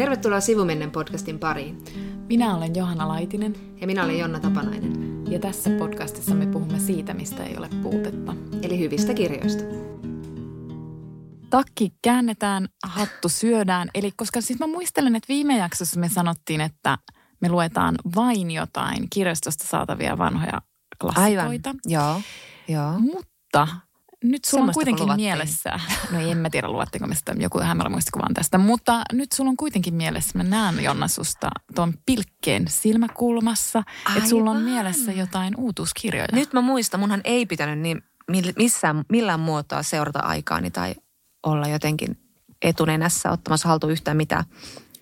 [0.00, 1.84] Tervetuloa Sivumennen podcastin pariin.
[2.28, 5.24] Minä olen Johanna Laitinen Ja minä olen Jonna Tapanainen.
[5.30, 8.34] ja tässä podcastissa me puhumme siitä, mistä ei ole puutetta.
[8.62, 9.64] Eli hyvistä kirjoista.
[11.50, 13.88] Takki käännetään, hattu syödään.
[13.94, 16.98] Eli koska siis mä muistelen, että viime jaksossa me sanottiin, että
[17.40, 20.60] me luetaan vain jotain kirjastosta saatavia vanhoja
[21.00, 21.74] klassikoita.
[21.86, 22.20] Joo.
[22.68, 22.98] Joo.
[22.98, 23.68] Mutta
[24.24, 25.26] nyt sulla on kuitenkin luvattiin.
[25.26, 29.32] mielessä, no en mä tiedä luvattiinko me sitä, joku hämärä muistikuva on tästä, mutta nyt
[29.32, 33.82] sulla on kuitenkin mielessä, mä näen Jonna susta tuon pilkkeen silmäkulmassa,
[34.16, 36.28] että sulla on mielessä jotain uutuuskirjoja.
[36.32, 38.02] Nyt mä muistan, munhan ei pitänyt niin
[38.56, 40.94] missään, millään muotoa seurata aikaani tai
[41.46, 42.18] olla jotenkin
[42.62, 44.44] etunenässä ottamassa haltuun yhtään mitään,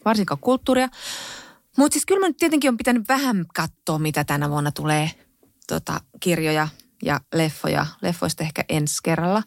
[0.05, 0.89] varsinkaan kulttuuria.
[1.77, 5.11] Mutta siis kyllä mä nyt tietenkin on pitänyt vähän katsoa, mitä tänä vuonna tulee
[5.69, 6.69] tota, kirjoja
[7.03, 7.87] ja leffoja.
[8.03, 9.43] Leffoista ehkä ensi kerralla.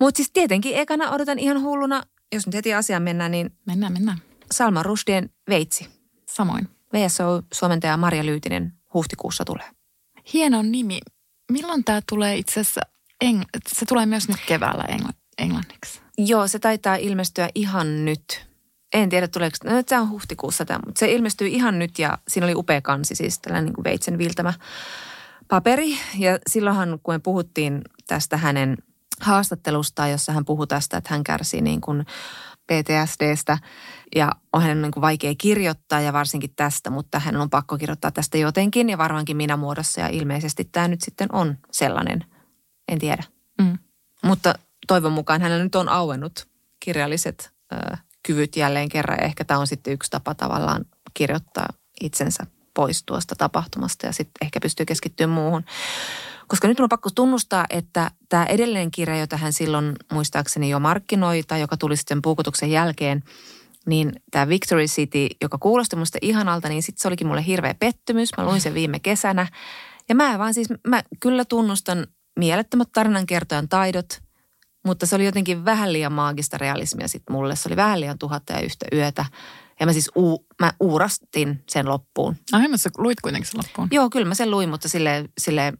[0.00, 4.18] Mutta siis tietenkin ekana odotan ihan hulluna, jos nyt heti asiaan mennään, niin Mennään, mennään.
[4.52, 5.88] Salman Rushdien Veitsi.
[6.28, 6.68] Samoin.
[6.92, 9.70] VSO-suomentaja Marja Lyytinen huhtikuussa tulee.
[10.32, 11.00] Hieno nimi.
[11.52, 12.80] Milloin tämä tulee itse asiassa,
[13.24, 16.00] eng- se tulee myös nyt keväällä engl- englanniksi.
[16.18, 18.48] Joo, se taitaa ilmestyä ihan nyt.
[18.94, 22.46] En tiedä tuleeko, no se on huhtikuussa tämä, mutta se ilmestyy ihan nyt ja siinä
[22.46, 24.54] oli upea kansi, siis tällainen niin kuin veitsen viiltämä
[25.48, 25.98] paperi.
[26.18, 28.76] Ja silloinhan, kun me puhuttiin tästä hänen
[29.20, 32.06] haastattelustaan, jossa hän puhui tästä, että hän kärsii niin kuin
[32.66, 33.58] PTSDstä
[34.16, 38.10] ja on hänen niin kuin vaikea kirjoittaa ja varsinkin tästä, mutta hän on pakko kirjoittaa
[38.10, 42.24] tästä jotenkin ja varmaankin minä muodossa ja ilmeisesti tämä nyt sitten on sellainen,
[42.88, 43.24] en tiedä.
[43.60, 43.78] Mm.
[44.24, 44.54] Mutta
[44.86, 46.48] toivon mukaan hänellä nyt on auennut
[46.80, 49.18] kirjalliset ö, kyvyt jälleen kerran.
[49.20, 51.68] Ja ehkä tämä on sitten yksi tapa tavallaan kirjoittaa
[52.00, 52.46] itsensä
[52.78, 55.64] pois tuosta tapahtumasta ja sitten ehkä pystyy keskittymään muuhun.
[56.48, 61.42] Koska nyt on pakko tunnustaa, että tämä edellinen kirja, jota hän silloin muistaakseni jo markkinoi
[61.42, 63.22] tai joka tuli sitten puukotuksen jälkeen,
[63.86, 68.30] niin tämä Victory City, joka kuulosti musta ihanalta, niin sitten se olikin mulle hirveä pettymys.
[68.36, 69.46] Mä luin sen viime kesänä.
[70.08, 72.06] Ja mä vaan siis, mä kyllä tunnustan
[72.38, 74.22] mielettömät tarinankertojan taidot,
[74.86, 77.56] mutta se oli jotenkin vähän liian maagista realismia sitten mulle.
[77.56, 79.24] Se oli vähän liian tuhatta ja yhtä yötä.
[79.80, 82.36] Ja mä siis uu, mä uurastin sen loppuun.
[82.52, 83.88] Ai, mutta sä luit kuitenkin sen loppuun.
[83.90, 85.72] Joo, kyllä mä sen luin, mutta sille sille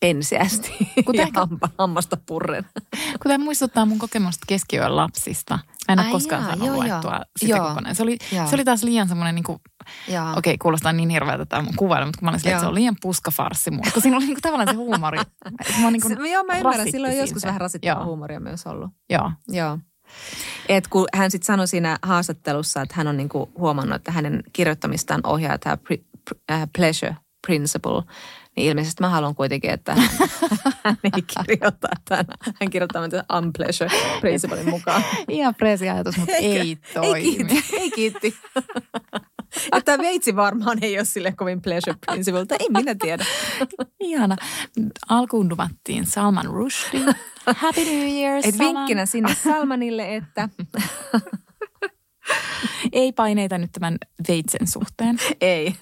[0.00, 0.72] penseästi
[1.06, 2.66] Kuten ja hampa, hammasta purren.
[3.24, 5.58] Tämä muistuttaa mun kokemusta keskiyön lapsista.
[5.88, 7.24] Mä en ole Ai koskaan jaa, saanut joo, luettua joo.
[7.38, 7.68] sitä Joo.
[7.68, 7.94] kokonaan.
[7.94, 8.46] Se oli, Joo.
[8.46, 9.58] se oli taas liian semmoinen, niin kuin,
[10.06, 12.68] okei, okay, kuulostaa niin hirveältä tämä mun kuvailla, mutta kun mä olin silleen, että se
[12.68, 13.90] on liian puskafarssi mulle.
[13.92, 15.18] Kun siinä oli niin kuin, tavallaan se huumori.
[15.80, 16.90] mua niin kuin Se, joo, mä ymmärrän.
[16.90, 18.04] Silloin on joskus vähän rasittavaa Joo.
[18.04, 18.90] huumoria myös ollut.
[19.10, 19.32] Joo.
[19.48, 19.78] Joo.
[20.68, 25.20] Et kun hän sitten sanoi siinä haastattelussa, että hän on niinku huomannut, että hänen kirjoittamistaan
[25.24, 25.76] ohjaa tämä
[26.50, 28.02] äh, pleasure principle,
[28.56, 30.08] niin ilmeisesti mä haluan kuitenkin, että hän,
[30.84, 32.26] hän ei kirjoita tämän.
[32.60, 33.90] Hän kirjoittaa tämän unpleasure
[34.20, 35.04] principlein mukaan.
[35.28, 37.18] Ihan freesi ajatus, mutta ei toimi.
[37.18, 38.34] Ei kiitti, ei kiitti.
[39.72, 43.24] Ja tämä veitsi varmaan ei ole sille kovin pleasure principle, ei minä tiedä.
[44.00, 44.36] Ihana.
[45.08, 47.14] Alkuun luvattiin Salman Rushdie.
[47.56, 48.74] Happy New Year, Et Salman.
[48.74, 50.48] vinkkinä sinne Salmanille, että
[52.92, 53.96] Ei paineita nyt tämän
[54.28, 55.18] veitsen suhteen.
[55.40, 55.74] ei.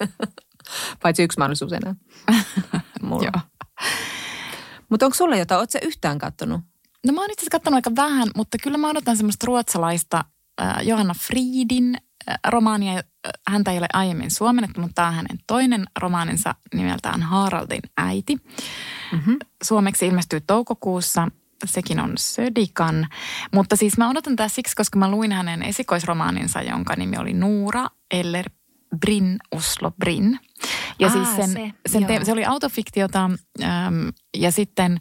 [1.01, 1.95] Paitsi yksi mahdollisuus enää.
[3.01, 3.23] Mulla.
[3.23, 3.41] Joo.
[4.89, 6.61] Mutta onko sulla jotain, ootko yhtään kattonut?
[7.07, 10.23] No mä oon itse asiassa aika vähän, mutta kyllä mä odotan semmoista ruotsalaista
[10.61, 11.97] äh, Johanna Friedin
[12.47, 13.01] romaania.
[13.47, 18.35] Häntä ei ole aiemmin suomennettu, mutta tämä on hänen toinen romaaninsa nimeltään Haraldin äiti.
[19.11, 19.37] Mm-hmm.
[19.63, 21.27] Suomeksi ilmestyy toukokuussa.
[21.65, 23.07] Sekin on Södikan.
[23.53, 27.87] Mutta siis mä odotan tätä siksi, koska mä luin hänen esikoisromaaninsa, jonka nimi oli Nuura
[28.11, 28.49] Eller
[28.99, 30.39] Brin Oslo Brin.
[30.99, 34.99] Ja Aa, siis sen, se, sen te, se oli autofiktiota äm, ja sitten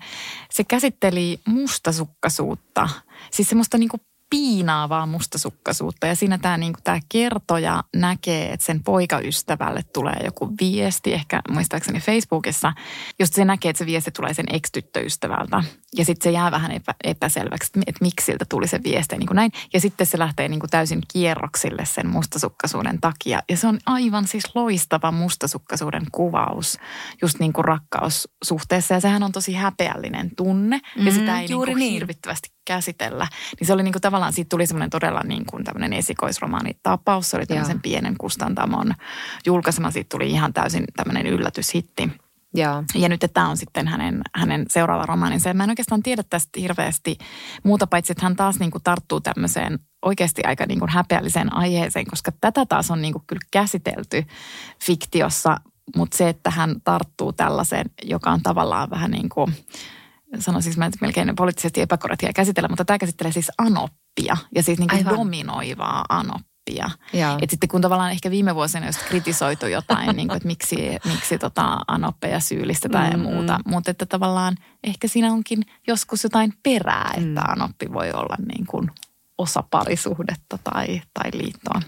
[0.51, 2.89] se käsitteli mustasukkaisuutta.
[3.31, 3.97] Siis semmoista niinku
[4.31, 6.07] piinaavaa mustasukkaisuutta.
[6.07, 12.01] Ja siinä tämä niinku, tää kertoja näkee, että sen poikaystävälle tulee joku viesti, ehkä muistaakseni
[12.01, 12.73] Facebookissa,
[13.19, 15.63] just se näkee, että se viesti tulee sen ex-tyttöystävältä.
[15.97, 19.37] Ja sitten se jää vähän epä, epäselväksi, että, miksi siltä tuli se viesti niin kuin
[19.37, 19.53] näin.
[19.73, 23.43] Ja sitten se lähtee niin kuin täysin kierroksille sen mustasukkaisuuden takia.
[23.51, 26.79] Ja se on aivan siis loistava mustasukkaisuuden kuvaus
[27.23, 28.95] just niin kuin rakkaussuhteessa.
[28.95, 31.93] Ja sehän on tosi häpeällinen tunne ja Mm, sitä ei niin juuri kuin niin.
[31.93, 33.27] hirvittävästi käsitellä.
[33.61, 37.31] Niin se oli niin kuin tavallaan siitä tuli semmoinen todella niin kuin tämmöinen esikoisromaanitapaus.
[37.31, 37.81] Se oli tämmöisen Joo.
[37.83, 38.95] pienen kustantamon
[39.47, 39.91] julkaisema.
[39.91, 42.11] Siitä tuli ihan täysin tämmöinen yllätyshitti.
[42.55, 42.85] Joo.
[42.95, 45.55] Ja nyt tämä on sitten hänen, hänen seuraava romaaninsa.
[45.55, 47.19] Mä en oikeastaan tiedä tästä hirveästi
[47.63, 52.07] muuta, paitsi että hän taas niin kuin tarttuu tämmöiseen oikeasti aika niin kuin häpeälliseen aiheeseen,
[52.07, 54.25] koska tätä taas on niin kuin kyllä käsitelty
[54.83, 55.57] fiktiossa,
[55.97, 59.55] mutta se, että hän tarttuu tällaiseen, joka on tavallaan vähän niin kuin,
[60.39, 64.91] sanoisin mä, että melkein poliittisesti epäkorrektia käsitellä, mutta tämä käsittelee siis anoppia ja siis niin
[64.91, 66.91] kuin dominoivaa anoppia.
[67.13, 67.39] Joo.
[67.43, 71.39] Et sitten kun tavallaan ehkä viime vuosina just kritisoitu jotain, niin kuin, että miksi, miksi
[71.39, 77.11] tota anoppeja syyllistetään ja Mm, muuta, mutta että tavallaan ehkä siinä onkin joskus jotain perää,
[77.17, 77.49] että Mm.
[77.53, 78.91] anoppi voi olla niin kuin
[79.39, 81.83] osa parisuhdetta tai, tai liittoa.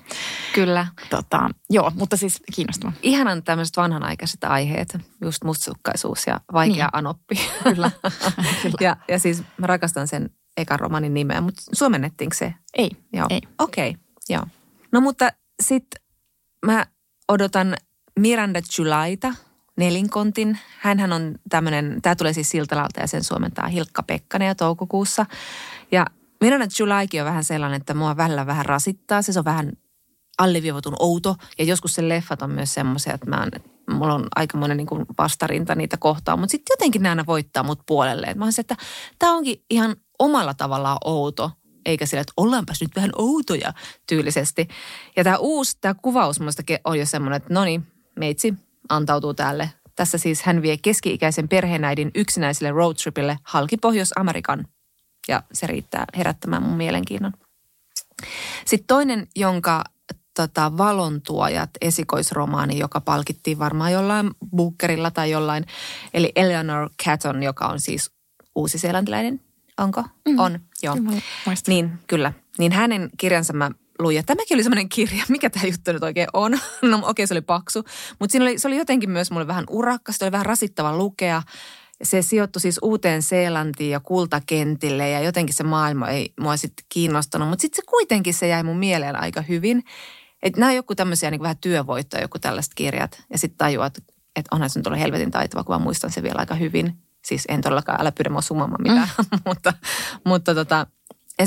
[0.55, 0.87] Kyllä.
[1.11, 2.93] Tota, joo, mutta siis kiinnostava.
[3.03, 6.89] Ihanan tämmöiset vanhanaikaiset aiheet, just mustasukkaisuus ja vaikea Niin.
[6.93, 7.35] anoppi.
[7.63, 7.91] Kyllä.
[8.63, 8.77] Kyllä.
[8.81, 12.55] ja, ja siis mä rakastan sen ekan romanin nimeä, mutta suomennettiinko se?
[12.75, 13.27] Ei, Joo.
[13.31, 13.41] ei.
[13.59, 14.03] Okei, okay.
[14.29, 14.43] joo.
[14.93, 15.29] No mutta
[15.63, 16.03] sitten
[16.67, 16.87] mä
[17.29, 17.77] odotan
[18.19, 19.35] Miranda Julyta,
[19.77, 20.59] Nelinkontin.
[20.79, 25.27] Hänhän on tämmöinen, tämä tulee siis Siltalalta ja sen suomentaa Hilkka Pekkanen ja toukokuussa.
[25.93, 26.07] Ja
[26.41, 29.23] Miranda Julykin on vähän sellainen, että mua välillä vähän rasittaa.
[29.23, 29.73] Se on vähän
[30.39, 33.51] alleviivatun outo ja joskus sen leffat on myös semmoisia, että mä oon,
[33.91, 34.89] mulla on aikamoinen niin
[35.19, 38.35] vastarinta niitä kohtaan, mutta sitten jotenkin aina voittaa mut puolelle.
[38.35, 38.77] Mä oon se, että
[39.19, 41.51] tämä onkin ihan omalla tavallaan outo,
[41.87, 43.73] eikä sillä, että ollaanpas nyt vähän outoja
[44.09, 44.69] tyylisesti.
[45.17, 47.87] Ja tämä uusi, tämä kuvaus musta ke- on jo semmoinen, että no niin,
[48.19, 48.55] meitsi
[48.89, 49.71] antautuu tälle.
[49.97, 54.69] Tässä siis hän vie keski-ikäisen perheenäidin yksinäiselle roadtripille halki Pohjois-Amerikan.
[55.29, 57.33] Ja se riittää herättämään mun mielenkiinnon.
[58.65, 59.85] Sitten toinen, jonka
[60.37, 65.67] tota, valontuojat esikoisromaani, joka palkittiin varmaan jollain Bookerilla tai jollain,
[66.15, 68.11] eli Eleanor Catton, joka on siis
[68.55, 69.41] uusi-seelantilainen.
[69.79, 70.05] Onko?
[70.29, 70.39] Mm.
[70.39, 70.97] On, joo.
[70.97, 71.21] Kyllä.
[71.67, 72.33] Niin, kyllä.
[72.59, 74.17] Niin hänen kirjansa mä luin.
[74.17, 76.53] Ja tämäkin oli semmoinen kirja, mikä tämä juttu nyt oikein on.
[76.83, 77.85] No okei, okay, se oli paksu.
[78.19, 81.43] Mutta siinä oli, se oli jotenkin myös mulle vähän urakka, se oli vähän rasittava lukea.
[82.03, 87.49] Se sijoittui siis uuteen Seelantiin ja kultakentille ja jotenkin se maailma ei mua sitten kiinnostanut.
[87.49, 89.85] Mutta sitten se kuitenkin se jäi mun mieleen aika hyvin.
[90.43, 93.23] Että nämä on joku tämmöisiä niin vähän työvoittoja, joku tällaiset kirjat.
[93.33, 93.99] Ja sitten tajuat,
[94.37, 96.99] että onhan se nyt ollut helvetin taitava, kun mä muistan sen vielä aika hyvin.
[97.25, 99.39] Siis en todellakaan, älä pyydä mua summamaan mitään, mm.
[99.47, 99.73] mutta,
[100.25, 100.87] mutta, tota,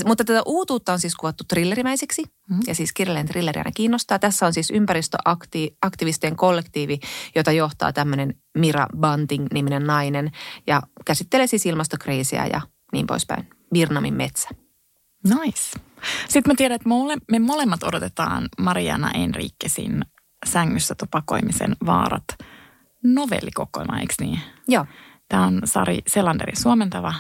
[0.06, 2.24] mutta tätä uutuutta on siis kuvattu thrillerimäiseksi.
[2.50, 2.60] Mm.
[2.68, 4.20] Ja siis kirjallinen thrilleri aina kiinnostaa.
[4.20, 7.00] Tässä on siis ympäristöaktivistien kollektiivi,
[7.36, 10.32] jota johtaa tämmöinen Mira Bunting-niminen nainen.
[10.68, 12.62] Ja käsittelee siis ilmastokriisiä ja
[12.94, 13.50] niin poispäin.
[13.74, 14.50] Birnamin metsä.
[15.24, 15.80] Nice.
[16.28, 16.90] Sitten mä tiedän, että
[17.32, 20.06] me molemmat odotetaan Mariana Enriquesin
[20.46, 22.26] sängyssä tupakoimisen vaarat
[23.04, 24.40] novellikokoelma, eikö niin?
[24.68, 24.86] Joo.
[25.30, 27.14] Tämä on Sari Selanderin suomentava,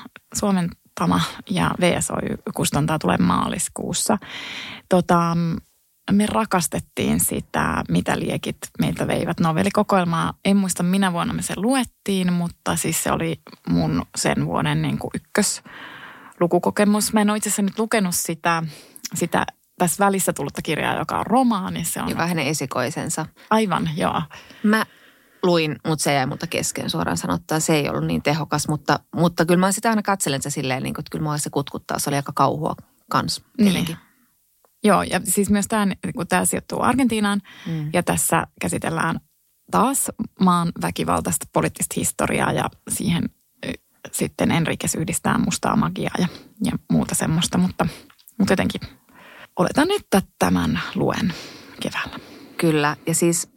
[1.08, 4.18] suomentama ja VSOY kustantaa tulee maaliskuussa.
[4.90, 5.38] Tota,
[6.12, 10.34] me rakastettiin sitä, mitä liekit meiltä veivät novellikokoelmaa.
[10.46, 14.98] En muista minä vuonna me se luettiin, mutta siis se oli mun sen vuoden niin
[14.98, 15.64] kuin ykkös
[16.40, 17.14] lukukokemus.
[17.14, 18.64] Mä en ole itse asiassa nyt lukenut sitä,
[19.14, 19.46] sitä
[19.78, 21.86] tässä välissä tullutta kirjaa, joka on romaani.
[21.86, 23.26] Se on Joka hänen esikoisensa.
[23.50, 24.22] aivan, joo.
[24.64, 24.86] Mä
[25.44, 27.60] luin, mutta se jäi multa kesken suoraan sanottuna.
[27.60, 30.94] Se ei ollut niin tehokas, mutta, mutta kyllä mä sitä aina katselen se silleen, niin
[30.94, 32.00] kuin, että kyllä mua se kutkuttaa.
[32.00, 32.76] Se oli aika kauhua
[33.10, 33.98] kans tietenkin.
[34.84, 37.90] Joo, ja siis myös tämä, kun tämä sijoittuu Argentiinaan Mm.
[37.94, 39.20] ja tässä käsitellään
[39.72, 43.30] taas maan väkivaltaista poliittista historiaa ja siihen
[44.12, 46.28] sitten Enriquez yhdistää mustaa magiaa ja,
[46.64, 47.88] ja muuta semmoista, mutta,
[48.38, 48.82] mutta jotenkin
[49.56, 51.34] oletan, että tämän luen
[51.82, 52.20] keväällä.
[52.58, 53.50] Kyllä, ja siis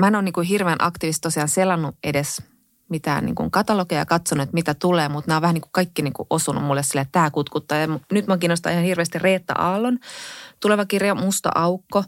[0.00, 2.42] mä en ole niin kuin hirveän aktiivisesti tosiaan selannut edes
[2.88, 5.72] mitään niin kuin katalogeja ja katsonut, että mitä tulee, mutta nämä on vähän niin kuin
[5.72, 7.78] kaikki niin kuin osunut mulle sille, että tämä kutkuttaa.
[7.78, 9.98] Ja nyt mä kiinnostaa ihan hirveästi Reetta Aallon
[10.60, 12.04] tuleva kirja Musta aukko.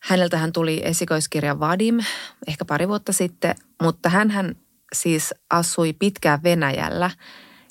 [0.00, 1.98] Häneltähän tuli esikoiskirja Vadim
[2.46, 4.56] ehkä pari vuotta sitten, mutta hän
[4.92, 7.10] siis asui pitkään Venäjällä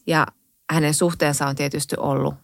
[0.08, 0.28] ja
[0.72, 2.36] hänen suhteensa on tietysti ollut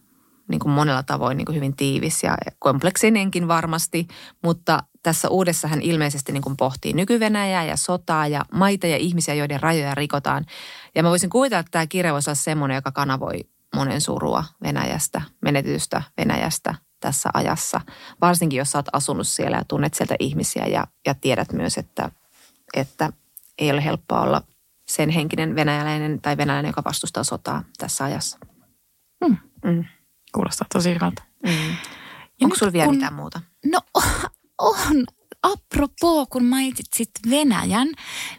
[0.48, 4.08] niin kuin monella tavoin niin kuin hyvin tiivis ja kompleksinenkin varmasti,
[4.42, 7.20] mutta tässä uudessa hän ilmeisesti niin kuin pohtii nyky
[7.68, 10.46] ja sotaa ja maita ja ihmisiä, joiden rajoja rikotaan.
[10.94, 13.40] Ja mä voisin kuvitella, että tämä kirja voisi olla semmoinen, joka kanavoi
[13.74, 17.80] monen surua Venäjästä, menetystä Venäjästä tässä ajassa.
[18.20, 22.10] Varsinkin, jos sä oot asunut siellä ja tunnet sieltä ihmisiä ja, ja tiedät myös, että,
[22.74, 23.12] että
[23.58, 24.42] ei ole helppoa olla
[24.88, 28.38] sen henkinen venäläinen tai venäläinen, joka vastustaa sotaa tässä ajassa.
[29.24, 29.36] Mm.
[29.64, 29.84] Mm.
[30.34, 31.22] Kuulostaa tosi hyvältä.
[31.46, 31.76] Mm.
[32.40, 33.40] Ja Onko sulla vielä kun- mitään muuta?
[33.72, 33.80] No
[34.64, 35.04] on,
[35.42, 37.88] apropos, kun mainitsit Venäjän,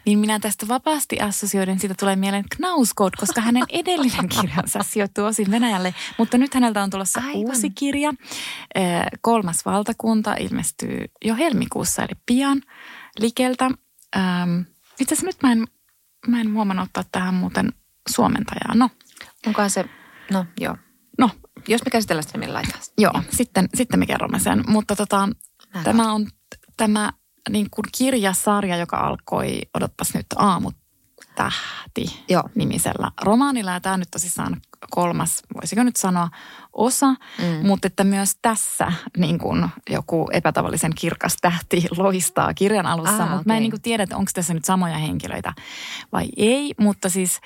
[0.06, 5.50] niin minä tästä vapaasti assosioiden, siitä tulee mieleen Knausgård, koska hänen edellinen kirjansa sijoittuu osin
[5.50, 5.94] Venäjälle.
[6.18, 7.34] Mutta nyt häneltä on tulossa Aivan.
[7.34, 8.12] uusi kirja.
[9.20, 12.62] Kolmas valtakunta ilmestyy jo helmikuussa, eli pian
[13.18, 13.70] Likeltä.
[15.00, 15.66] Itse asiassa nyt mä en,
[16.26, 17.72] mä en huomannut ottaa tähän muuten
[18.08, 18.74] suomentajaa.
[18.74, 18.90] No.
[19.46, 19.84] Onkohan se,
[20.30, 20.76] no joo.
[21.18, 21.30] No.
[21.68, 22.82] Jos me käsitellään sitä, laitetaan.
[22.98, 24.64] Joo, sitten, sitten me kerromme sen.
[24.66, 25.28] Mutta tota,
[25.84, 26.26] tämä on
[26.76, 27.12] tämä
[27.50, 30.74] niin kuin kirjasarja, joka alkoi, odotpas nyt, Aamut
[31.36, 32.42] tähti Joo.
[32.54, 33.70] nimisellä romaanilla.
[33.70, 36.28] Ja tämä nyt tosissaan kolmas, voisiko nyt sanoa,
[36.72, 37.06] osa.
[37.10, 37.66] Mm.
[37.66, 43.12] Mutta että myös tässä niin kuin joku epätavallisen kirkas tähti loistaa kirjan alussa.
[43.12, 43.44] Ah, mutta okay.
[43.46, 45.52] mä en niin kuin tiedä, että onko tässä nyt samoja henkilöitä
[46.12, 46.74] vai ei.
[46.80, 47.40] Mutta siis,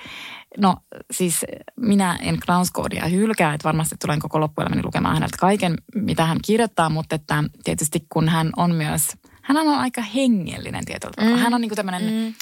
[0.57, 0.75] no
[1.11, 1.45] siis
[1.75, 6.89] minä en Knausgårdia hylkää, että varmasti tulen koko loppuelämäni lukemaan häneltä kaiken, mitä hän kirjoittaa.
[6.89, 11.35] Mutta että tietysti kun hän on myös hän on aika hengellinen tietyllä tavalla.
[11.35, 11.43] Mm.
[11.43, 12.33] Hän on niin kuin tämmöinen mm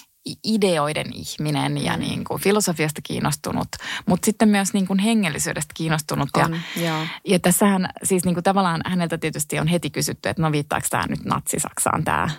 [0.43, 1.99] ideoiden ihminen ja mm.
[1.99, 3.67] niin kuin filosofiasta kiinnostunut,
[4.05, 6.29] mutta sitten myös niin kuin hengellisyydestä kiinnostunut.
[6.37, 10.51] On, ja, ja tässähän siis niin kuin tavallaan häneltä tietysti on heti kysytty, että no
[10.51, 12.29] viittaako tämä nyt Natsi-Saksaan tämä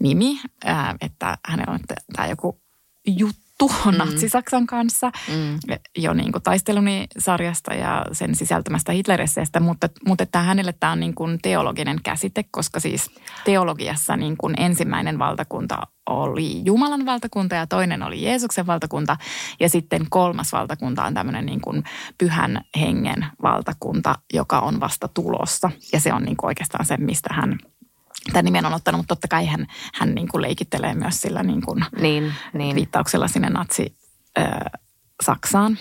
[0.00, 0.40] nimi,
[1.00, 1.80] että hänellä on
[2.16, 2.60] tämä joku
[3.06, 3.96] juttu juttu mm.
[3.98, 5.58] Natsi-Saksan kanssa mm.
[5.98, 11.00] jo niin kuin taisteluni sarjasta ja sen sisältämästä Hitleresseestä, mutta, mutta että hänelle tämä on
[11.00, 13.10] niin kuin teologinen käsite, koska siis
[13.44, 19.16] teologiassa niin kuin ensimmäinen valtakunta oli Jumalan valtakunta ja toinen oli Jeesuksen valtakunta
[19.60, 21.84] ja sitten kolmas valtakunta on tämmöinen niin kuin
[22.18, 27.28] pyhän hengen valtakunta, joka on vasta tulossa ja se on niin kuin oikeastaan se, mistä
[27.34, 27.58] hän
[28.32, 31.62] tämän nimen on ottanut, mutta totta kai hän, hän niin kuin leikittelee myös sillä niin
[31.62, 32.76] kuin niin, niin.
[32.76, 33.96] viittauksella sinne natsi
[35.22, 35.78] Saksaan.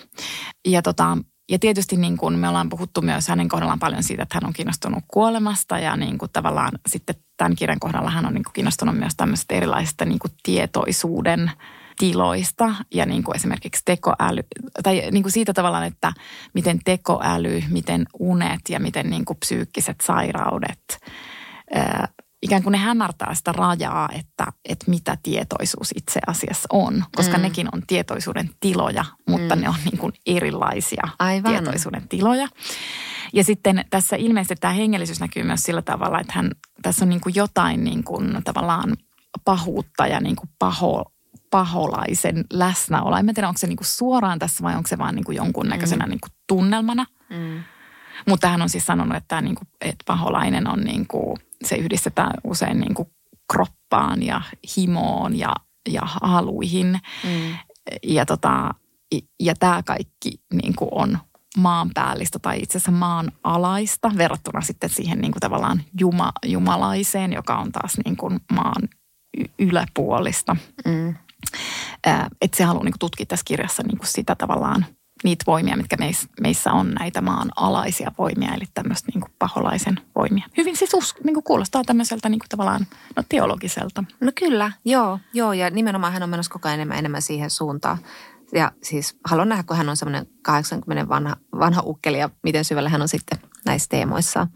[0.68, 1.18] Ja, tota,
[1.50, 4.54] ja tietysti niin kuin me ollaan puhuttu myös hänen kohdallaan paljon siitä, että hän on
[4.54, 8.98] kiinnostunut kuolemasta ja niin kuin tavallaan sitten tämän kirjan kohdalla hän on niin kuin kiinnostunut
[8.98, 11.52] myös tämmöistä erilaisista niin kuin tietoisuuden
[11.98, 14.42] tiloista ja niin kuin esimerkiksi tekoäly,
[14.84, 16.14] tai niin kuin siitä tavallaan, että
[16.54, 21.00] miten tekoäly, miten unet ja miten niin kuin psyykkiset sairaudet
[22.46, 27.42] ikään kuin ne hämärtää sitä rajaa, että, että mitä tietoisuus itse asiassa on, koska mm.
[27.42, 29.62] nekin on tietoisuuden tiloja, mutta mm.
[29.62, 31.52] ne on niin kuin erilaisia Aivan.
[31.52, 32.48] tietoisuuden tiloja.
[33.34, 37.22] Ja sitten tässä ilmeisesti tämä hengellisyys näkyy myös sillä tavalla, että hän, tässä on niin
[37.22, 38.98] kuin jotain niin kuin tavallaan
[39.46, 41.12] pahuutta ja niin kuin paho,
[41.52, 43.20] paholaisen läsnäoloa.
[43.20, 46.06] En tiedä, onko se niin kuin suoraan tässä vai onko se vaan niin kuin jonkunnäköisenä
[46.06, 46.10] mm.
[46.10, 47.06] niin kuin tunnelmana.
[47.30, 47.64] Mm.
[48.28, 51.76] Mutta hän on siis sanonut, että, tämä niin kuin, että paholainen on niin kuin se
[51.76, 53.08] yhdistetään usein niin kuin
[53.54, 54.42] kroppaan ja
[54.78, 55.56] himoon ja,
[55.90, 57.00] ja haluihin.
[57.24, 57.56] Mm.
[58.04, 58.74] Ja, tota,
[59.40, 61.18] ja tämä kaikki niin kuin on
[61.58, 67.58] maanpäällistä tai itse asiassa maan alaista verrattuna sitten siihen niin kuin tavallaan juma, jumalaiseen, joka
[67.58, 68.90] on taas niin kuin maan
[69.60, 70.56] yläpuolista.
[70.86, 71.16] Mm.
[72.42, 74.86] Että se haluaa niin kuin tutkia tässä kirjassa niin kuin sitä tavallaan
[75.24, 75.98] niitä voimia, mitkä
[76.42, 80.46] meissä, on näitä maan alaisia voimia, eli tämmöistä niin paholaisen voimia.
[80.58, 84.04] Hyvin siis us, niin kuin kuulostaa tämmöiseltä niin kuin tavallaan no, teologiselta.
[84.20, 87.98] No kyllä, joo, joo, ja nimenomaan hän on menossa koko ajan enemmän, enemmän siihen suuntaan.
[88.54, 92.90] Ja siis haluan nähdä, kun hän on semmoinen 80 vanha, vanha ukkeli ja miten syvällä
[92.90, 94.48] hän on sitten näissä teemoissa.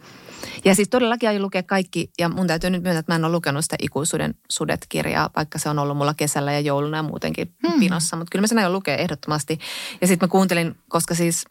[0.65, 3.31] Ja siis todellakin aion lukea kaikki, ja mun täytyy nyt myöntää, että mä en ole
[3.31, 7.79] lukenut sitä ikuisuuden sudet-kirjaa, vaikka se on ollut mulla kesällä ja jouluna ja muutenkin hmm.
[7.79, 8.17] pinossa.
[8.17, 9.59] Mutta kyllä mä sen aion lukea ehdottomasti.
[10.01, 11.45] Ja sitten mä kuuntelin, koska siis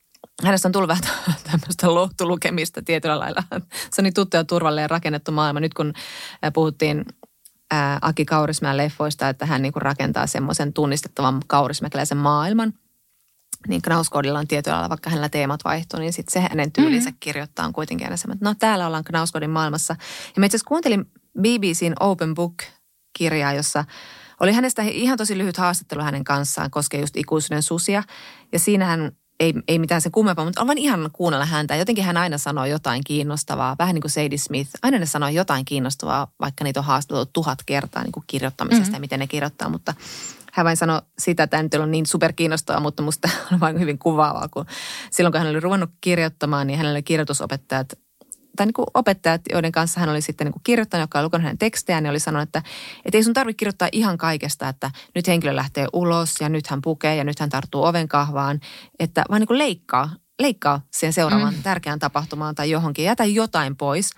[0.45, 1.03] hänestä on tullut vähän
[1.51, 3.43] tämmöistä lohtulukemista tietyllä lailla.
[3.93, 5.61] Se on niin tuttu ja turvallinen rakennettu maailma.
[5.61, 5.93] Nyt kun
[6.55, 7.05] puhuttiin
[8.01, 12.73] Aki Kaurismäen leffoista, että hän niinku rakentaa semmoisen tunnistettavan kaurismäkeläisen maailman–
[13.69, 17.19] niin Knausgårdilla on tietyllä lailla, vaikka hänellä teemat vaihtuu, niin sitten se hänen tyylinsä mm-hmm.
[17.21, 19.97] kirjoittaa on kuitenkin aina semmoinen, että no täällä ollaan Knausgårdin maailmassa.
[20.37, 21.05] Ja mä itse asiassa kuuntelin
[21.41, 23.85] BBCn Open Book-kirjaa, jossa
[24.41, 28.03] oli hänestä ihan tosi lyhyt haastattelu hänen kanssaan, koskee just ikuisuuden susia.
[28.53, 31.77] Ja siinähän ei, ei mitään se kummempaa, mutta on vain ihan kuunnella häntä.
[31.77, 34.71] Jotenkin hän aina sanoo jotain kiinnostavaa, vähän niin kuin Sadie Smith.
[34.83, 38.95] Aina ne sanoo jotain kiinnostavaa, vaikka niitä on haastateltu tuhat kertaa niin kuin kirjoittamisesta mm-hmm.
[38.95, 39.69] ja miten ne kirjoittaa.
[39.69, 39.95] Mutta
[40.59, 44.49] hän vain sanoi sitä, että nyt on niin superkiinnostavaa, mutta musta on vain hyvin kuvaavaa,
[44.49, 44.67] kun
[45.11, 47.89] silloin kun hän oli ruvennut kirjoittamaan, niin hänellä oli kirjoitusopettajat
[48.57, 51.43] tai niin kuin opettajat, joiden kanssa hän oli sitten niin kuin kirjoittanut, joka oli lukenut
[51.43, 52.63] hänen tekstejään, niin oli sanonut, että,
[53.05, 56.83] että ei sun tarvitse kirjoittaa ihan kaikesta, että nyt henkilö lähtee ulos ja nyt hän
[56.83, 58.61] pukee ja nyt hän tarttuu oven kahvaan,
[58.99, 60.11] että vaan niin kuin leikkaa,
[60.43, 61.63] leikkaa siihen seuraavaan mm.
[61.63, 64.11] tärkeään tapahtumaan tai johonkin, jätä jotain pois.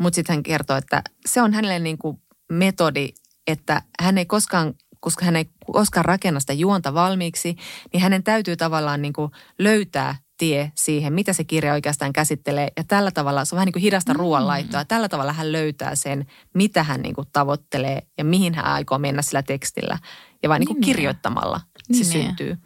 [0.00, 2.18] Mutta sitten hän kertoo, että se on hänelle niin kuin
[2.52, 3.08] metodi,
[3.46, 4.74] että hän ei koskaan
[5.06, 7.56] koska hän ei koskaan rakenna sitä juonta valmiiksi,
[7.92, 12.68] niin hänen täytyy tavallaan niin kuin löytää tie siihen, mitä se kirja oikeastaan käsittelee.
[12.76, 14.18] Ja tällä tavalla, se on vähän niin kuin hidasta mm.
[14.18, 14.84] ruoanlaittoa.
[14.84, 19.22] Tällä tavalla hän löytää sen, mitä hän niin kuin tavoittelee ja mihin hän aikoo mennä
[19.22, 19.98] sillä tekstillä.
[20.42, 21.60] Ja vain niin kuin kirjoittamalla
[21.92, 22.04] se niin.
[22.04, 22.56] syntyy.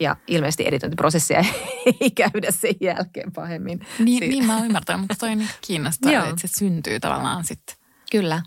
[0.00, 1.38] Ja ilmeisesti editointiprosessia
[2.00, 3.86] ei käydä sen jälkeen pahemmin.
[3.98, 7.76] Niin, niin mä oon ymmärtänyt, mutta toi on niin kiinnostavaa, että se syntyy tavallaan sitten.
[8.10, 8.42] Kyllä.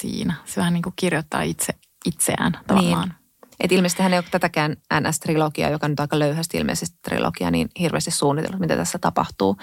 [0.00, 0.34] Siinä.
[0.44, 3.08] Se vähän niin kuin kirjoittaa itse itseään tavallaan.
[3.08, 3.20] Niin.
[3.60, 8.10] Et ilmeisesti hän ei ole tätäkään NS-trilogiaa, joka nyt aika löyhästi ilmeisesti trilogia, niin hirveästi
[8.10, 9.56] suunnitellut, mitä tässä tapahtuu.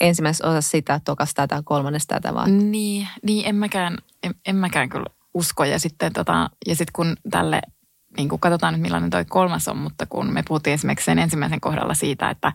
[0.00, 2.70] Ensimmäisessä osassa sitä, tokas tätä, kolmannesta tätä vaan.
[2.72, 5.64] Niin, niin en, mäkään, en, en mäkään kyllä usko.
[5.64, 7.60] Ja sitten tota, ja sit kun tälle
[8.16, 11.60] niin kuin katsotaan nyt millainen toi kolmas on, mutta kun me puhuttiin esimerkiksi sen ensimmäisen
[11.60, 12.52] kohdalla siitä, että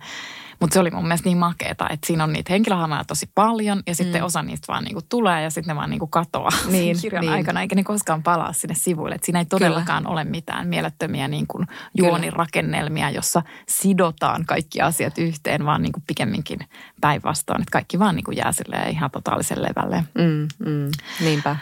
[0.63, 3.95] mutta se oli mun mielestä niin makeeta, että siinä on niitä henkilöhahmoja tosi paljon ja
[3.95, 4.25] sitten mm.
[4.25, 7.33] osa niistä vaan niinku tulee ja sitten ne vaan niinku katoaa niin, kirjan niin.
[7.33, 9.15] aikana, eikä ne koskaan palaa sinne sivuille.
[9.15, 10.13] Et siinä ei todellakaan Kyllä.
[10.13, 11.65] ole mitään mielettömiä niinku
[11.97, 16.59] juonirakennelmia, jossa sidotaan kaikki asiat yhteen, vaan niinku pikemminkin
[17.01, 18.51] päinvastoin, että kaikki vaan niinku jää
[18.89, 20.03] ihan totaalisen levälle.
[20.15, 21.55] Mm, mm, niinpä.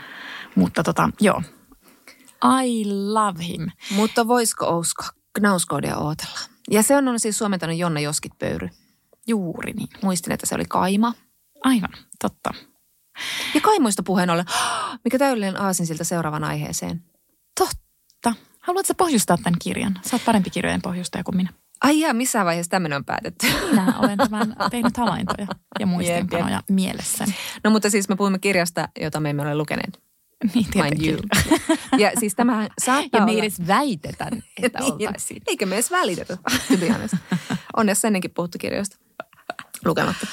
[0.56, 1.42] Mutta tota, joo,
[2.64, 3.68] I love him.
[3.92, 6.40] Mutta voisiko Ouska Knauskoodia ootella?
[6.72, 8.70] Ja se on siis suomentanut Jonna Joskit Pöyry.
[9.28, 9.90] Juuri niin.
[10.04, 11.14] Muistin, että se oli Kaima.
[11.64, 12.54] Aivan, totta.
[13.56, 14.46] Ja Kaimuista puheen ollen,
[15.06, 17.04] mikä täydellinen aasin siltä seuraavan aiheeseen.
[17.60, 18.34] Totta.
[18.60, 20.00] Haluatko pohjustaa tämän kirjan?
[20.06, 21.50] Sä oot parempi kirjojen pohjustaja kuin minä.
[21.82, 23.48] Ai jaa, missä vaiheessa tämmöinen on päätetty?
[23.70, 25.48] Minä olen tämän tehnyt havaintoja
[25.80, 26.76] ja muistinpanoja yep, yep.
[26.76, 27.34] mielessäni.
[27.64, 30.02] No mutta siis me puhumme kirjasta, jota me emme ole lukeneet.
[30.54, 31.20] Niin, Mind you.
[31.98, 34.28] Ja siis tämähän saattaa Ja me ei edes väitetä,
[34.64, 35.42] että niin, oltaisiin.
[35.48, 36.38] Eikä me edes välitetä,
[37.78, 38.98] On tässä ennenkin puhuttu kirjoista.
[39.86, 40.28] Lukematta.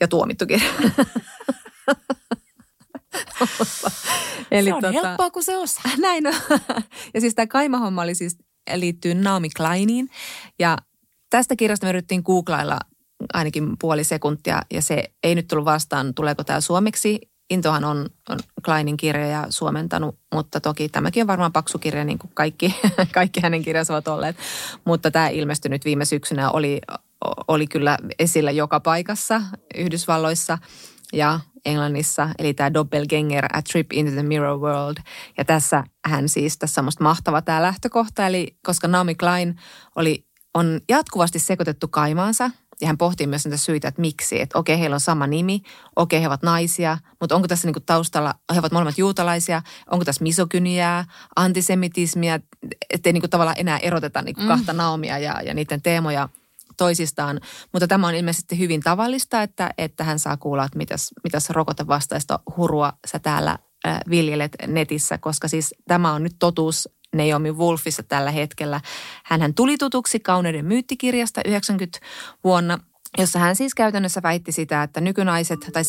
[0.00, 0.70] Ja tuomittu kirja.
[4.50, 5.92] Eli se on tota, helppoa, kun se osaa.
[5.98, 6.34] Näin on.
[7.14, 8.36] Ja siis tämä kaimahomma oli siis,
[8.74, 10.10] liittyy Naomi Kleiniin.
[10.58, 10.76] Ja
[11.30, 12.78] tästä kirjasta me yritettiin googlailla
[13.32, 18.38] ainakin puoli sekuntia ja se ei nyt tullut vastaan, tuleeko tämä suomeksi Intohan on, on
[18.64, 22.74] Kleinin kirjoja suomentanut, mutta toki tämäkin on varmaan paksu kirja, niin kuin kaikki,
[23.14, 24.36] kaikki hänen kirjansa ovat olleet.
[24.84, 26.80] Mutta tämä ilmestynyt viime syksynä oli,
[27.48, 29.42] oli kyllä esillä joka paikassa
[29.74, 30.58] Yhdysvalloissa
[31.12, 34.96] ja Englannissa, eli tämä Doppelganger, A Trip into the Mirror World.
[35.38, 39.56] Ja tässä hän siis, tässä on musta mahtava tämä lähtökohta, eli koska Naomi Klein
[39.96, 42.50] oli, on jatkuvasti sekoitettu kaimaansa–
[42.80, 44.40] ja hän pohtii myös niitä syitä, että miksi.
[44.40, 45.62] Että okei, heillä on sama nimi,
[45.96, 50.22] okei, he ovat naisia, mutta onko tässä niinku taustalla, he ovat molemmat juutalaisia, onko tässä
[50.22, 51.04] misokyniää,
[51.36, 52.40] antisemitismiä,
[52.90, 54.48] ettei niinku tavallaan enää eroteta niinku mm.
[54.48, 56.28] kahta Naomia ja, ja niiden teemoja
[56.78, 57.40] toisistaan.
[57.72, 62.40] Mutta tämä on ilmeisesti hyvin tavallista, että, että hän saa kuulla, että mitäs, mitäs rokotevastaista
[62.56, 63.58] hurua sä täällä
[64.10, 68.80] viljelet netissä, koska siis tämä on nyt totuus Naomi Wolfissa tällä hetkellä.
[69.24, 71.98] Hän tuli tutuksi Kauneuden myyttikirjasta 90
[72.44, 72.78] vuonna,
[73.18, 75.82] jossa hän siis käytännössä väitti sitä, että nykynaiset, tai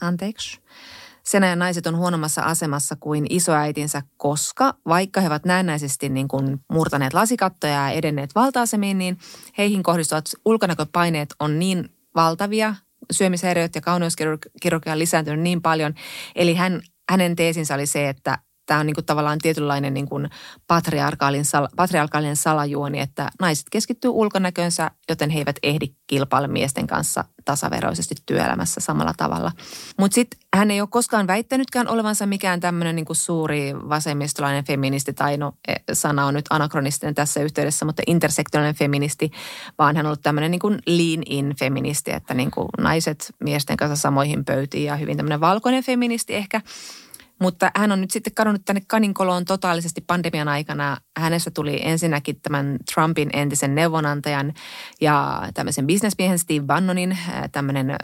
[0.00, 0.60] anteeksi,
[1.26, 6.60] sen ajan naiset on huonommassa asemassa kuin isoäitinsä, koska vaikka he ovat näennäisesti niin kuin
[6.72, 9.18] murtaneet lasikattoja ja edenneet valta-asemiin, niin
[9.58, 12.74] heihin kohdistuvat ulkonäköpaineet on niin valtavia,
[13.12, 15.94] syömishäiriöt ja kauneuskirurgia on lisääntynyt niin paljon.
[16.34, 20.30] Eli hän, hänen teesinsä oli se, että tämä on niin kuin tavallaan tietynlainen niin kuin
[20.66, 27.24] patriarkaalinen, sal, patriarkaalinen salajuoni, että naiset keskittyy ulkonäkönsä, joten he eivät ehdi kilpailla miesten kanssa
[27.44, 29.52] tasaveroisesti työelämässä samalla tavalla.
[29.98, 35.36] Mutta sitten hän ei ole koskaan väittänytkään olevansa mikään tämmöinen niin suuri vasemmistolainen feministi, tai
[35.36, 39.30] no e, sana on nyt anakronistinen tässä yhteydessä, mutta intersektionaalinen feministi,
[39.78, 44.44] vaan hän on ollut tämmöinen niin lean-in feministi, että niin kuin naiset miesten kanssa samoihin
[44.44, 46.60] pöytiin ja hyvin tämmöinen valkoinen feministi ehkä–
[47.40, 50.96] mutta hän on nyt sitten kadonnut tänne kaninkoloon totaalisesti pandemian aikana.
[51.18, 54.54] Hänestä tuli ensinnäkin tämän Trumpin entisen neuvonantajan
[55.00, 57.96] ja tämmöisen bisnesmiehen Steve Bannonin äh, tämmöinen äh,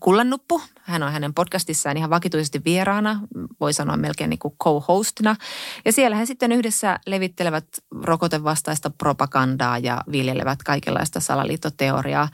[0.00, 0.62] kullannuppu.
[0.82, 3.20] Hän on hänen podcastissaan ihan vakituisesti vieraana,
[3.60, 5.36] voi sanoa melkein niin kuin co-hostina.
[5.84, 7.66] Ja siellä he sitten yhdessä levittelevät
[8.04, 12.28] rokotevastaista propagandaa ja viljelevät kaikenlaista salaliittoteoriaa.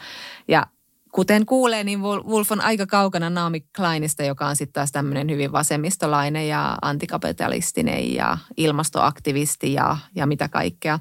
[0.48, 0.66] Ja
[1.14, 5.52] kuten kuulee, niin Wolf on aika kaukana Naomi Kleinista, joka on sitten taas tämmöinen hyvin
[5.52, 10.98] vasemmistolainen ja antikapitalistinen ja ilmastoaktivisti ja, ja mitä kaikkea.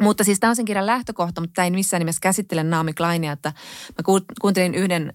[0.00, 3.32] Mutta siis tämä on sen kirjan lähtökohta, mutta tämä ei missään nimessä käsittele Naomi Kleinia.
[3.32, 3.52] Että
[3.88, 5.14] mä kuuntelin yhden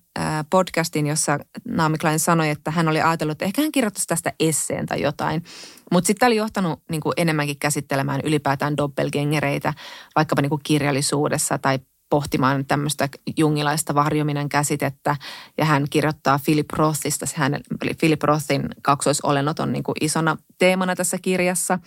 [0.50, 4.86] podcastin, jossa Naomi Klein sanoi, että hän oli ajatellut, että ehkä hän kirjoittaisi tästä esseen
[4.86, 5.44] tai jotain.
[5.92, 9.74] Mutta sitten tämä oli johtanut niin kuin enemmänkin käsittelemään ylipäätään doppelgengereitä,
[10.16, 15.16] vaikkapa niin kuin kirjallisuudessa tai pohtimaan tämmöistä jungilaista varjominen käsitettä.
[15.58, 17.60] Ja hän kirjoittaa Philip Rothista, hän,
[18.00, 21.80] Philip Rothin kaksoisolennot on niin kuin isona teemana tässä kirjassa.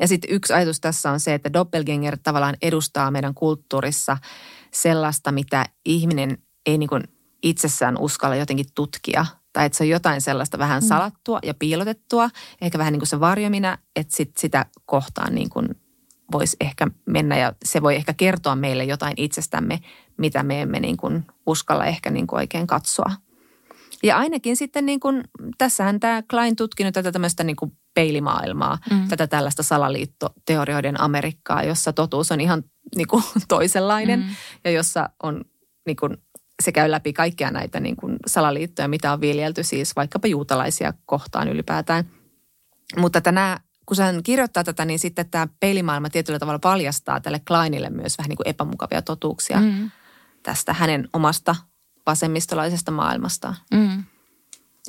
[0.00, 4.16] Ja sitten yksi ajatus tässä on se, että doppelganger tavallaan edustaa meidän kulttuurissa
[4.72, 7.02] sellaista, mitä ihminen ei niin kuin
[7.42, 9.26] itsessään uskalla jotenkin tutkia.
[9.52, 10.88] Tai että se on jotain sellaista vähän Mm.
[10.88, 15.68] salattua ja piilotettua, ehkä vähän niin kuin se varjomina, että sit sitä kohtaan niin kuin
[16.32, 19.80] voisi ehkä mennä ja se voi ehkä kertoa meille jotain itsestämme,
[20.16, 23.10] mitä me emme niin kuin uskalla ehkä niin kuin oikein katsoa.
[24.02, 25.24] Ja ainakin sitten niin kuin,
[25.58, 29.08] tässähän tämä Klein tutkinut tätä tämmöistä niin kuin peilimaailmaa, Mm.
[29.08, 32.62] tätä tällaista salaliittoteorioiden Amerikkaa, jossa totuus on ihan
[32.96, 34.26] niin kuin toisenlainen Mm.
[34.64, 35.44] ja jossa on
[35.86, 36.16] niin kuin,
[36.62, 41.48] se käy läpi kaikkia näitä niin kuin salaliittoja, mitä on viljelty siis vaikkapa juutalaisia kohtaan
[41.48, 42.04] ylipäätään.
[42.96, 47.90] Mutta tänä, kun hän kirjoittaa tätä, niin sitten tämä peilimaailma tietyllä tavalla paljastaa tälle Kleinille
[47.90, 49.90] myös vähän niin kuin epämukavia totuuksia mm.
[50.42, 51.56] Tästä hänen omasta
[52.06, 53.56] vasemmistolaisesta maailmastaan.
[53.74, 54.04] Mm.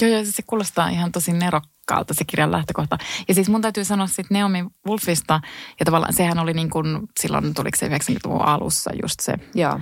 [0.02, 2.98] Joo, joo, se kuulostaa ihan tosi nerokkaalta se kirjan lähtökohta.
[3.28, 5.42] Ja siis mun täytyy sanoa sitten Naomi Wolfista,
[5.80, 9.80] ja tavallaan sehän oli niin kuin, silloin tuliko se 90-luvun alussa just se, Joo.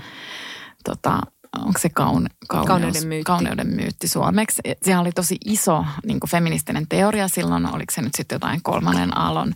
[0.84, 1.22] tota,
[1.66, 3.24] onko se kaun, kauneus, Kauneuden myytti.
[3.24, 4.62] kauneuden myytti suomeksi.
[4.82, 9.54] Sehän oli tosi iso niin feministinen teoria silloin, oliko se nyt sitten jotain kolmannen aallon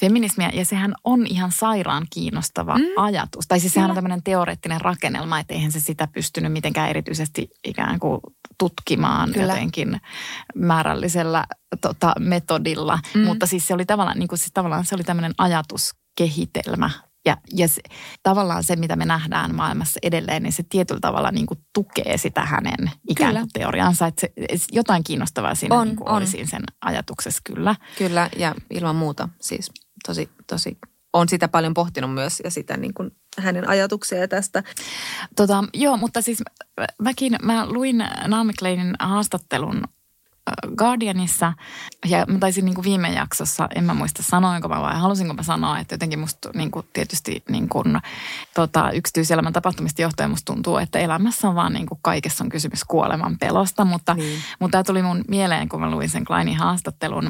[0.00, 2.84] feminismiä, ja sehän on ihan sairaan kiinnostava mm.
[2.96, 3.46] ajatus.
[3.48, 7.98] Tai siis sehän on tämmöinen teoreettinen rakennelma, että eihän se sitä pystynyt mitenkään erityisesti ikään
[7.98, 8.20] kuin
[8.58, 9.52] tutkimaan Kyllä.
[9.52, 10.00] jotenkin
[10.54, 11.46] määrälllisellä
[11.80, 12.98] tota, metodilla.
[13.14, 13.20] Mm.
[13.20, 16.90] Mutta siis se oli tavallaan, niin kuin, siis tavallaan se oli tämmöinen ajatuskehitelmä.
[17.24, 17.82] Ja, ja se,
[18.22, 22.40] tavallaan se, mitä me nähdään maailmassa edelleen, niin se tietyllä tavalla niin kuin tukee sitä
[22.44, 24.06] hänen ikään kuin teoriansa.
[24.06, 24.32] Että se,
[24.72, 26.26] jotain kiinnostavaa siinä On, niin kuin on.
[26.26, 27.76] siinä sen ajatuksessa kyllä.
[27.98, 29.70] Kyllä, ja ilman muuta siis
[30.06, 30.78] tosi, tosi,
[31.12, 34.62] on sitä paljon pohtinut myös ja sitä niin kuin hänen ajatuksia tästä.
[35.36, 36.42] Tota, joo, mutta siis
[36.80, 39.82] mä- mäkin, mä luin Naomi Kleinin haastattelun
[40.76, 41.52] Guardianissa
[42.06, 45.42] ja mä taisin niin kuin viime jaksossa, en mä muista sanoinko mä vai halusinko mä
[45.42, 48.00] sanoa, että jotenkin musta niin kuin tietysti niin kuin,
[48.54, 52.84] tota, yksityiselämän tapahtumista johtuen musta tuntuu, että elämässä on vaan niin kuin kaikessa on kysymys
[52.84, 54.38] kuoleman pelosta, mutta, Niin.
[54.60, 57.28] mutta tämä tuli mun mieleen, kun mä luin sen Kleinin haastattelun,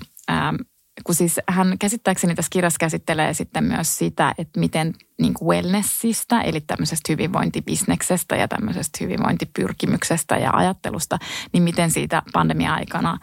[1.05, 6.41] kun siis hän käsittääkseni tässä kirjassa käsittelee sitten myös sitä, että miten niin kuin wellnessistä,
[6.41, 11.19] eli tämmöisestä hyvinvointibisneksestä ja tämmöisestä hyvinvointipyrkimyksestä ja ajattelusta,
[11.53, 13.19] niin miten siitä pandemia-aikana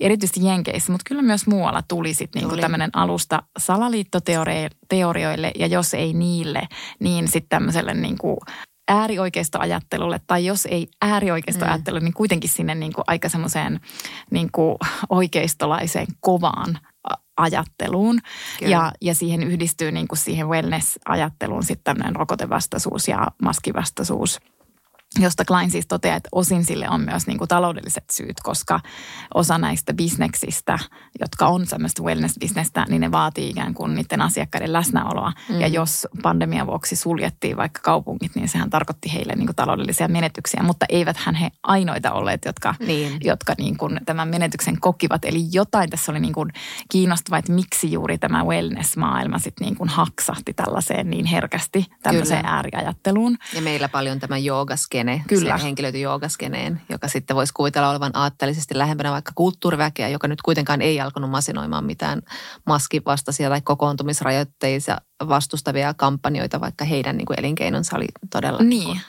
[0.00, 6.12] erityisesti Jenkeissä, mutta kyllä myös muualla tuli sitten niinku tämmöinen alusta salaliittoteorioille ja jos ei
[6.12, 6.68] niille,
[7.00, 8.38] niin sitten tämmöiselle niinku
[8.88, 12.04] äärioikeistoajattelulle tai jos ei äärioikeistoajattelulle, mm.
[12.04, 13.80] niin kuitenkin sinne niinku aika semmoiseen
[14.30, 16.78] niinku oikeistolaiseen kovaan
[17.36, 18.20] ajatteluun.
[18.58, 18.70] Kyllä.
[18.70, 24.40] Ja, ja siihen yhdistyy niinku siihen wellness-ajatteluun sitten tämmöinen rokotevastaisuus ja maskivastaisuus
[25.18, 28.80] josta Klein siis toteaa, että osin sille on myös niin kuin taloudelliset syyt, koska
[29.34, 30.78] osa näistä bisneksistä,
[31.20, 35.32] jotka on semmoista wellness-bisnestä, niin ne vaatii ikään kuin niiden asiakkaiden läsnäoloa.
[35.48, 35.60] Mm.
[35.60, 40.62] Ja jos pandemian vuoksi suljettiin vaikka kaupungit, niin sehän tarkoitti heille niin kuin taloudellisia menetyksiä,
[40.62, 43.18] mutta eivät hän he ainoita olleet, jotka, Niin.
[43.24, 45.24] jotka niin kuin tämän menetyksen kokivat.
[45.24, 46.52] Eli jotain tässä oli niin kuin
[46.90, 52.56] kiinnostavaa, että miksi juuri tämä wellness-maailma sitten niin kuin haksahti tällaiseen niin herkästi, tämmöiseen Kyllä.
[52.56, 53.38] ääriajatteluun.
[53.54, 55.58] Ja meillä paljon tämä joogaskene, Kyllä.
[55.58, 60.82] se henkilöity joogaskeneen, joka sitten voisi kuvitella olevan aatteellisesti lähempänä vaikka kulttuuriväkeä, joka nyt kuitenkaan
[60.82, 62.22] ei alkanut masinoimaan mitään
[62.66, 68.88] maskivastaisia tai kokoontumisrajoitteisia vastustavia kampanjoita, vaikka heidän niin kuin elinkeinonsa oli todella Niin.
[68.88, 69.00] niin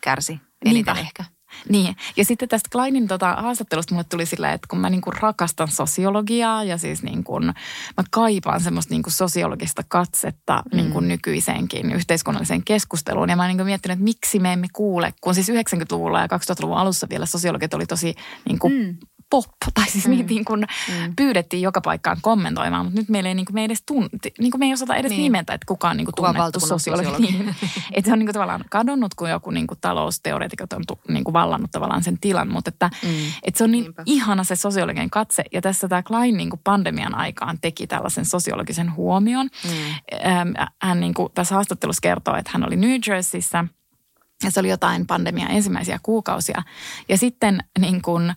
[0.00, 1.00] kärsi eniten Niinpä.
[1.00, 1.24] ehkä.
[1.68, 5.68] Niin, ja sitten tästä Kleinin tota, haastattelusta mulle tuli silleen, että kun mä niinku rakastan
[5.68, 10.76] sosiologiaa ja siis niinku, mä kaipaan semmoista niinku sosiologista katsetta mm.
[10.76, 13.28] niinku nykyiseenkin yhteiskunnalliseen keskusteluun.
[13.28, 16.76] Ja mä oon niinku miettinyt, että miksi me emme kuule, kun siis 90-luvulla ja 2000-luvun
[16.76, 18.96] alussa vielä sosiologit oli tosi niinku mm.
[19.30, 20.10] Pop, tai siis mm.
[20.10, 21.16] niitä niin kuin mm.
[21.16, 24.50] pyydettiin joka paikkaan kommentoimaan, mutta nyt meillä ei, niin kuin, me ei edes tunti, niin
[24.50, 25.18] kuin me ei osata edes niin.
[25.18, 25.32] Niin.
[25.32, 27.04] nimetä, että kuka on niin kuin Kuka tunnettu sosiologi.
[27.04, 27.32] sosiologi.
[27.40, 27.54] Niin.
[27.92, 31.24] että se on niin kuin tavallaan kadonnut, kun joku niin kuin talousteoreetikot on tu, niin
[31.24, 33.08] kuin vallannut tavallaan sen tilan, mutta että, mm.
[33.42, 34.02] että se on niin Niinpä.
[34.06, 35.44] ihana se sosiologinen katse.
[35.52, 39.48] Ja tässä tämä Klein niin kuin pandemian aikaan teki tällaisen sosiologisen huomion.
[39.64, 40.54] Mm.
[40.82, 43.64] Hän niin kuin tässä haastattelussa kertoo, että hän oli New Jerseyssä–
[44.44, 46.62] ja se oli jotain pandemian ensimmäisiä kuukausia.
[47.08, 48.32] Ja sitten niin kun,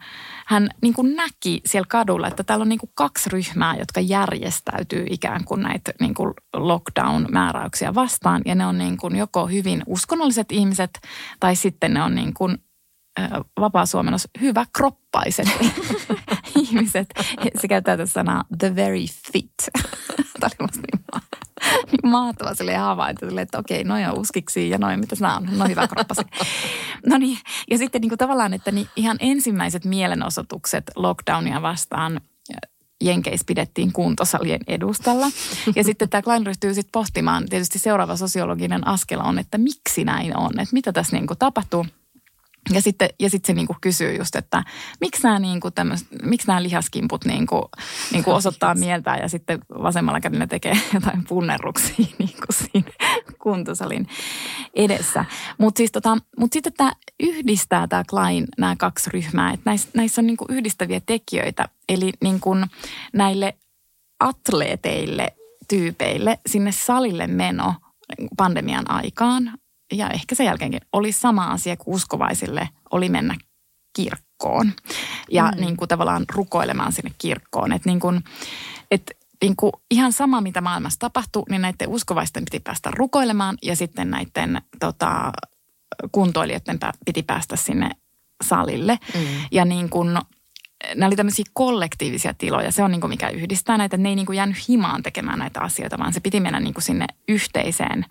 [0.45, 5.06] hän niin kun näki siellä kadulla, että täällä on niin kun kaksi ryhmää, jotka järjestäytyy
[5.10, 8.41] ikään kuin näitä niin kun lockdown-määräyksiä vastaan.
[8.45, 10.99] Ja ne on niin kun joko hyvin uskonnolliset ihmiset
[11.39, 12.58] tai sitten ne on niin kun,
[13.60, 15.47] vapaa suomennos hyvä kroppaiset
[16.62, 17.08] ihmiset.
[17.62, 19.53] Se käyttää tätä sanaa the very fit.
[20.39, 21.03] Tämä oli musta niin
[21.91, 25.47] niin mahtava silleen havainto, silleen, että okei, noin on uskiksi ja noin, mitä nämä on,
[25.58, 26.21] no hyvä kroppasi.
[27.10, 27.38] No niin,
[27.71, 32.21] ja sitten niin kuin tavallaan, että niin ihan ensimmäiset mielenosoitukset lockdownia vastaan
[33.04, 35.26] Jenkeissä pidettiin kuntosalien edustalla.
[35.76, 40.38] Ja sitten tämä Klein ryhtyy sitten pohtimaan, tietysti seuraava sosiologinen askel on, että miksi näin
[40.38, 41.86] on, että mitä tässä niin kuin tapahtuu–
[42.71, 44.63] ja sitten, ja sitten se niinku kysyy just, että
[45.02, 47.69] miksi nämä, niinku tämmöset, miksi nämä lihaskimput niinku,
[48.12, 52.91] niinku osoittaa mieltä ja sitten vasemmalla kädellä tekee jotain punnerruksia niinku siinä
[53.39, 54.08] kuntosalin
[54.73, 55.26] edessä.
[55.58, 60.21] Mutta siis tota, mut sitten tämä yhdistää tämä Klein nämä kaksi ryhmää, että näissä, näissä
[60.21, 61.69] on niinku yhdistäviä tekijöitä.
[61.89, 62.56] Eli niinku
[63.13, 63.58] näille
[64.19, 65.36] atleeteille,
[65.69, 67.76] tyypeille sinne salille meno
[68.38, 69.52] pandemian aikaan
[69.93, 73.36] ja ehkä sen jälkeenkin oli sama asia kuin uskovaisille oli mennä
[73.95, 74.73] kirkkoon
[75.32, 75.62] ja mm.
[75.62, 77.71] niin kuin tavallaan rukoilemaan sinne kirkkoon.
[77.71, 78.23] Että niin kuin,
[78.91, 83.75] et niin kuin ihan sama, mitä maailmassa tapahtui, niin näiden uskovaisten piti päästä rukoilemaan ja
[83.75, 85.32] sitten näiden tota,
[86.12, 87.89] kuntoilijoiden piti päästä sinne
[88.43, 88.99] salille.
[89.15, 89.21] Mm.
[89.51, 90.13] Ja niin kuin,
[90.95, 92.71] nämä oli tämmöisiä kollektiivisia tiloja.
[92.71, 93.97] Se on niin kuin mikä yhdistää näitä.
[93.97, 96.84] Ne ei niin kuin jäänyt himaan tekemään näitä asioita, vaan se piti mennä niin kuin
[96.84, 98.06] sinne yhteiseen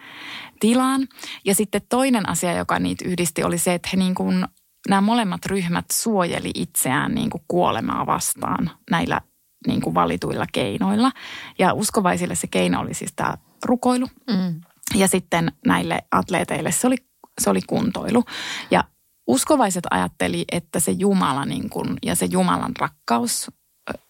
[0.62, 1.09] tilaan.
[1.44, 4.46] Ja sitten toinen asia, joka niitä yhdisti, oli se, että he niin kuin,
[4.88, 9.20] nämä molemmat ryhmät suojeli itseään niin kuin kuolemaa vastaan näillä
[9.66, 11.12] niin kuin valituilla keinoilla.
[11.59, 14.07] Ja uskovaisille se keino oli siis tämä rukoilu.
[14.31, 14.61] Mm.
[14.94, 16.96] Ja sitten näille atleeteille se oli,
[17.40, 18.25] se oli kuntoilu.
[18.70, 18.85] Ja
[19.27, 23.51] uskovaiset ajatteli, että se Jumala niin kuin, ja se Jumalan rakkaus,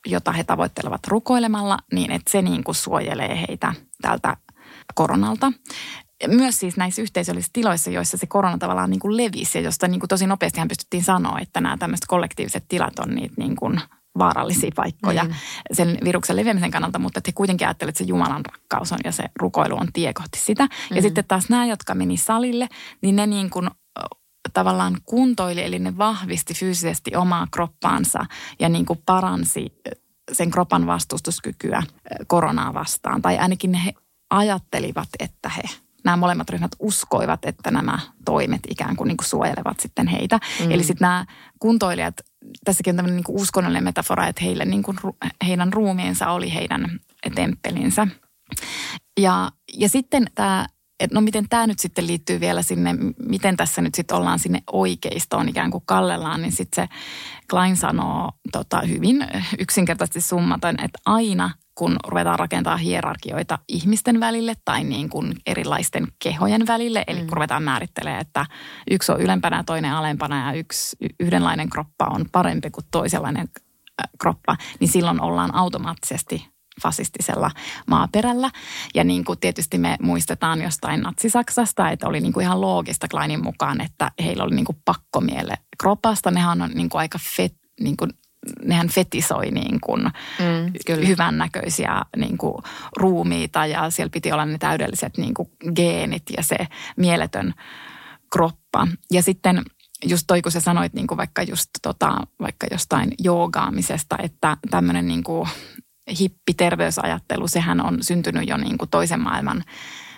[0.07, 4.37] jota he tavoittelevat rukoilemalla, niin että se niin kuin suojelee heitä tältä
[4.95, 5.53] koronalta.
[6.29, 10.01] Myös siis näissä yhteisöllisissä tiloissa, joissa se korona tavallaan niin kuin levisi ja josta niin
[10.01, 13.81] kuin tosi nopeastihan pystyttiin sanoa, että nämä tämmöiset kollektiiviset tilat on niitä niin kuin
[14.19, 15.31] vaarallisia paikkoja mm.
[15.73, 19.25] sen viruksen leviämisen kannalta, mutta he kuitenkin ajattelivat, että se Jumalan rakkaus on ja se
[19.37, 20.65] rukoilu on tie kohti sitä.
[20.65, 20.97] Mm.
[20.97, 22.69] Ja sitten taas nämä, jotka meni salille,
[23.03, 23.71] niin ne niin kuin
[24.53, 28.27] tavallaan kuntoili, eli ne vahvisti fyysisesti omaa kroppaansa
[28.61, 29.73] ja niin kuin paransi
[30.33, 31.83] sen kropan vastustuskykyä
[32.27, 33.23] koronaa vastaan.
[33.23, 33.95] Tai ainakin he
[34.31, 35.63] ajattelivat, että he,
[36.05, 40.39] nämä molemmat ryhmät uskoivat, että nämä toimet ikään kuin, niin kuin suojelevat sitten heitä.
[40.61, 40.71] Mm.
[40.71, 41.27] Eli sitten nämä
[41.59, 42.15] kuntoilijat,
[42.65, 44.97] tässäkin on tämmöinen niin kuin uskonnollinen metafora, että heille, niin kuin,
[45.47, 47.01] heidän ruumiinsa oli heidän
[47.35, 48.07] temppelinsä.
[49.21, 50.67] Ja, ja sitten tämä
[51.03, 52.95] että no miten tämä nyt sitten liittyy vielä sinne,
[53.29, 56.95] miten tässä nyt sitten ollaan sinne oikeistoon ikään kuin kallellaan, niin sitten se
[57.51, 59.27] Klein sanoo tota, hyvin
[59.59, 61.51] yksinkertaisesti summaten, että aina
[61.83, 67.27] kun ruvetaan rakentaa hierarkioita ihmisten välille tai niin kuin erilaisten kehojen välille, eli mm.
[67.27, 68.47] kun ruvetaan määrittelemään, että
[68.91, 73.49] yksi on ylempänä toinen alempana ja yksi yhdenlainen kroppa on parempi kuin toisenlainen
[74.19, 76.49] kroppa, niin silloin ollaan automaattisesti
[76.83, 77.51] fasistisella
[77.87, 78.51] maaperällä.
[78.95, 83.45] Ja niin kuin tietysti me muistetaan jostain Natsi-Saksasta, että oli niin kuin ihan loogista Kleinin
[83.45, 86.31] mukaan, että heillä oli niin kuin pakkomielle kropasta.
[86.31, 88.11] Nehän on niin kuin aika fet, niin kuin
[88.65, 90.03] nehän fetisoi niin kuin
[90.39, 92.55] mm, hyvännäköisiä niin kuin
[92.97, 96.57] ruumiita ja siellä piti olla ne täydelliset niin kuin geenit ja se
[96.97, 97.55] mieletön
[98.33, 98.89] kroppa.
[99.11, 99.63] Ja sitten
[100.05, 105.09] just toi, kun sä sanoit niin kuin vaikka just tota, vaikka jostain joogaamisesta, että tämmöinen
[105.09, 105.49] niin kuin
[106.21, 109.65] hippiterveysajattelu, sehän on syntynyt jo niin kuin toisen maailman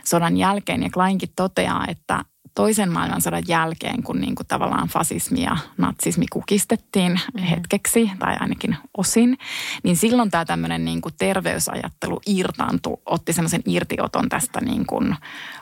[0.05, 0.83] sodan jälkeen.
[0.83, 7.13] Ja Kleinkin toteaa, että toisen maailmansodan jälkeen, kun niin kuin tavallaan fasismi ja natsismi kukistettiin
[7.13, 7.47] mm-hmm.
[7.47, 9.39] hetkeksi tai ainakin osin,
[9.83, 15.17] niin silloin tämä tämmöinen niin kuin terveysajattelu irtaantui, otti semmoisen irtioton tästä niin kuin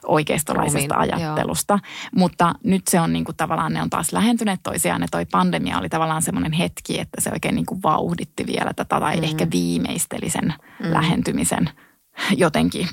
[0.07, 1.74] oikeistolaisesta Rumin, ajattelusta.
[1.74, 2.11] Joo.
[2.16, 5.78] Mutta nyt se on niin kuin tavallaan, ne on taas lähentyneet toisiaan ja toi pandemia
[5.78, 9.24] oli tavallaan semmoinen hetki, että se oikein niin kuin vauhditti vielä tätä tai mm-hmm.
[9.24, 10.92] ehkä viimeisteli sen mm-hmm.
[10.94, 11.70] lähentymisen
[12.37, 12.88] jotenkin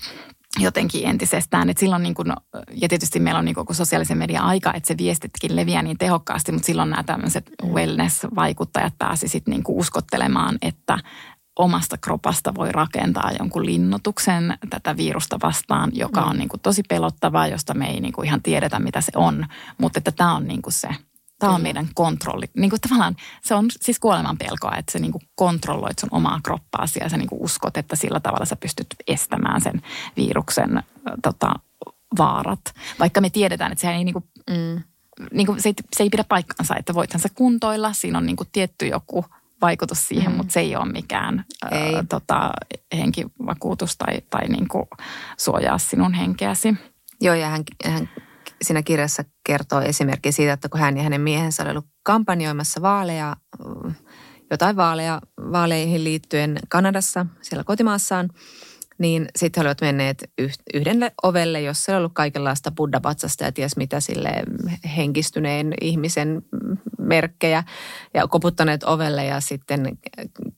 [0.60, 1.70] jotenkin entisestään.
[1.70, 2.34] että silloin niin kuin,
[2.74, 6.52] ja tietysti meillä on niin koko sosiaalisen median aika, että se viestitkin leviää niin tehokkaasti,
[6.52, 7.70] mutta silloin nämä tämmöiset mm.
[7.70, 11.00] wellness-vaikuttajat pääsi sitten niin uskottelemaan, että
[11.60, 16.40] omasta kropasta voi rakentaa jonkun linnotuksen tätä virusta vastaan, joka on mm.
[16.40, 19.46] niin kuin tosi pelottavaa, josta me ei niin kuin ihan tiedetä, mitä se on.
[19.78, 20.90] Mutta että tämä on niin kuin se
[21.40, 22.46] Tämä on meidän kontrolli.
[22.58, 26.40] Niin kuin tavallaan se on siis kuoleman pelkoa, että sä niin kuin kontrolloit sun omaa
[26.44, 29.82] kroppaasi ja sä niin kuin uskot, että sillä tavalla sä pystyt estämään sen
[30.18, 30.84] viruksen
[31.24, 31.54] tota,
[32.18, 32.62] vaarat.
[33.00, 34.84] Vaikka me tiedetään, että se ei, niin kuin, mm.
[35.32, 37.94] niin kuin, se ei, se ei pidä paikkansa, että voithan sä kuntoilla.
[37.94, 39.26] Siinä on niin kuin tietty joku
[39.62, 40.38] vaikutus siihen, mm.
[40.38, 41.96] mutta se ei ole mikään ei.
[41.96, 42.52] Ä, tota,
[42.98, 44.86] henkivakuutus tai, tai niin kuin
[45.38, 46.76] suojaa sinun henkeäsi.
[47.22, 48.10] Joo, ja hän, hän
[48.62, 53.36] siinä kirjassa kertoo esimerkki siitä, että kun hän ja hänen miehensä oli ollut kampanjoimassa vaaleja,
[54.52, 58.30] jotain vaaleja, vaaleihin liittyen Kanadassa, siellä kotimaassaan,
[59.00, 60.32] niin sitten he olivat menneet
[60.74, 63.02] yhdelle ovelle, jossa oli ollut kaikenlaista buddha
[63.42, 64.30] ja ties mitä sille
[64.98, 66.42] henkistyneen ihmisen
[66.98, 67.64] merkkejä
[68.14, 69.98] ja koputtaneet ovelle ja sitten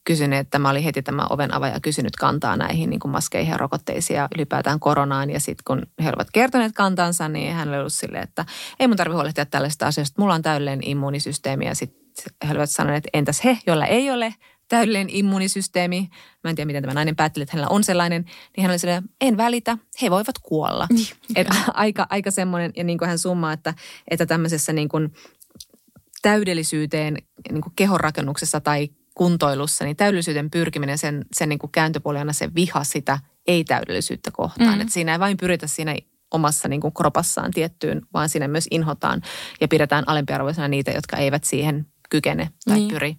[0.04, 3.58] kysyneet, että mä olin heti tämä oven avaja kysynyt kantaa näihin niin kuin maskeihin ja
[3.58, 5.30] rokotteisiin ja ylipäätään koronaan.
[5.30, 8.46] Ja sitten kun he olivat kertoneet kantansa, niin hän oli ollut silleen, että
[8.80, 12.02] ei mun tarvitse huolehtia tällaista asiasta, mulla on täydellinen immuunisysteemi ja sitten
[12.48, 14.36] he olivat sanoneet, että entäs he, joilla ei ole
[14.72, 16.10] täydellinen immunisysteemi.
[16.44, 18.26] Mä en tiedä, miten tämä nainen päätteli, että hänellä on sellainen.
[18.58, 20.88] Niin hän oli sellainen, en välitä, he voivat kuolla.
[20.90, 21.08] Niin.
[21.36, 23.74] Et aika, aika semmoinen, ja niin kuin hän summaa, että,
[24.08, 25.14] että tämmöisessä niin kuin
[26.22, 27.18] täydellisyyteen
[27.52, 32.50] niin kuin kehonrakennuksessa tai kuntoilussa, niin täydellisyyden pyrkiminen, sen, sen niin kuin kääntöpuoli aina se
[32.56, 34.76] viha sitä ei-täydellisyyttä kohtaan.
[34.76, 34.82] Mm.
[34.82, 35.96] Että siinä ei vain pyritä siinä
[36.32, 39.22] omassa niin kuin kropassaan tiettyyn, vaan siinä myös inhotaan
[39.62, 42.90] ja pidetään alempiarvoisena niitä, jotka eivät siihen kykene tai niin.
[42.90, 43.16] pyri.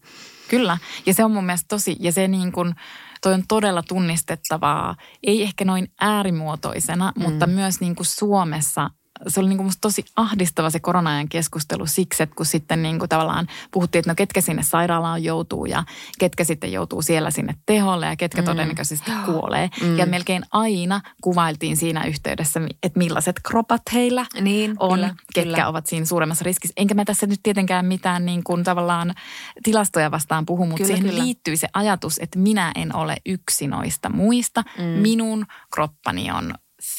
[0.52, 2.74] Kyllä, ja se on mun mielestä tosi, ja se niin kuin,
[3.22, 7.22] toi on todella tunnistettavaa, ei ehkä noin äärimuotoisena, mm.
[7.22, 8.90] mutta myös niin kuin Suomessa
[9.28, 12.98] se oli niin kuin musta tosi ahdistava se korona keskustelu siksi, että kun sitten niin
[12.98, 15.84] kuin tavallaan puhuttiin, että no ketkä sinne sairaalaan joutuu ja
[16.18, 18.46] ketkä sitten joutuu siellä sinne teholle ja ketkä mm.
[18.46, 19.70] todennäköisesti kuolee.
[19.82, 19.98] Mm.
[19.98, 25.68] Ja melkein aina kuvailtiin siinä yhteydessä, että millaiset kropat heillä niin, on, kyllä, ketkä kyllä.
[25.68, 26.74] ovat siinä suuremmassa riskissä.
[26.76, 29.14] Enkä mä tässä nyt tietenkään mitään niin kuin tavallaan
[29.62, 31.24] tilastoja vastaan puhu, mutta kyllä, siihen kyllä.
[31.24, 34.64] liittyy se ajatus, että minä en ole yksi noista muista.
[34.78, 34.84] Mm.
[34.84, 36.54] Minun kroppani on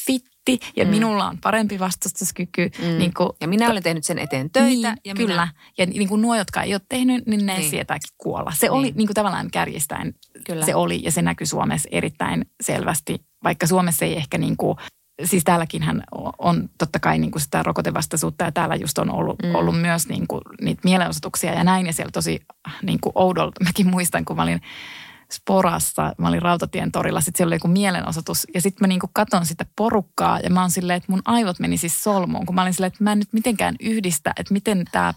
[0.06, 0.90] fit fitti ja mm.
[0.90, 2.70] minulla on parempi vastustuskyky.
[2.78, 2.98] Mm.
[2.98, 4.90] Niin kuin, ja minä olen tehnyt sen eteen töitä.
[4.92, 5.42] Niin, ja kyllä.
[5.42, 5.48] Minä...
[5.78, 7.70] Ja niin kuin nuo, jotka ei ole tehnyt, niin ne niin.
[7.70, 8.52] sietääkin kuolla.
[8.58, 8.72] Se niin.
[8.72, 10.14] oli niin kuin tavallaan kärjistäen.
[10.46, 10.66] Kyllä.
[10.66, 14.76] Se oli ja se näkyy Suomessa erittäin selvästi, vaikka Suomessa ei ehkä niin kuin
[15.24, 16.02] Siis täälläkin hän
[16.38, 19.54] on totta kai niin kuin sitä rokotevastaisuutta ja täällä just on ollut, mm.
[19.54, 21.86] ollut myös niin kuin niitä mielenosoituksia ja näin.
[21.86, 22.40] Ja siellä tosi
[22.82, 24.60] niin kuin oudolta, mäkin muistan, kun mä olin
[25.32, 28.46] Sporassa, mä olin Rautatien torilla, sitten siellä oli joku mielenosoitus.
[28.54, 31.76] Ja sitten mä niinku katon sitä porukkaa ja mä oon silleen, että mun aivot meni
[31.76, 35.14] siis solmuun, kun mä olin silleen, että mä en nyt mitenkään yhdistä, että miten tämä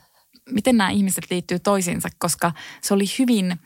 [0.52, 3.60] miten nämä ihmiset liittyy toisiinsa, koska se oli hyvin,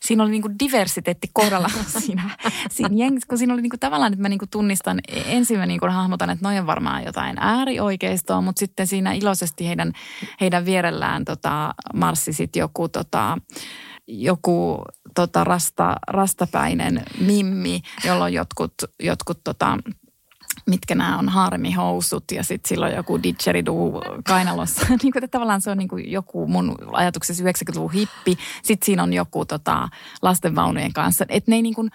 [0.00, 2.30] siinä oli niinku diversiteetti kohdalla siinä,
[2.70, 6.30] siinä jengissä, kun siinä oli niinku tavallaan, että mä niinku tunnistan, ensin mä niinku hahmotan,
[6.30, 9.92] että noin varmaan jotain äärioikeistoa, mutta sitten siinä iloisesti heidän,
[10.40, 13.38] heidän vierellään tota, marssi sitten joku tota,
[14.08, 14.82] joku
[15.14, 19.78] tota, rasta, rastapäinen mimmi, jolla on jotkut, jotkut tota,
[20.66, 24.86] mitkä nämä on harmihousut ja sitten silloin joku didgeridoo kainalossa.
[25.02, 28.38] niin kuin, että tavallaan se on niin kuin joku mun ajatuksessa 90-luvun hippi.
[28.62, 29.88] Sitten siinä on joku tota,
[30.22, 31.24] lastenvaunujen kanssa.
[31.28, 31.90] Et ne ei niin kuin,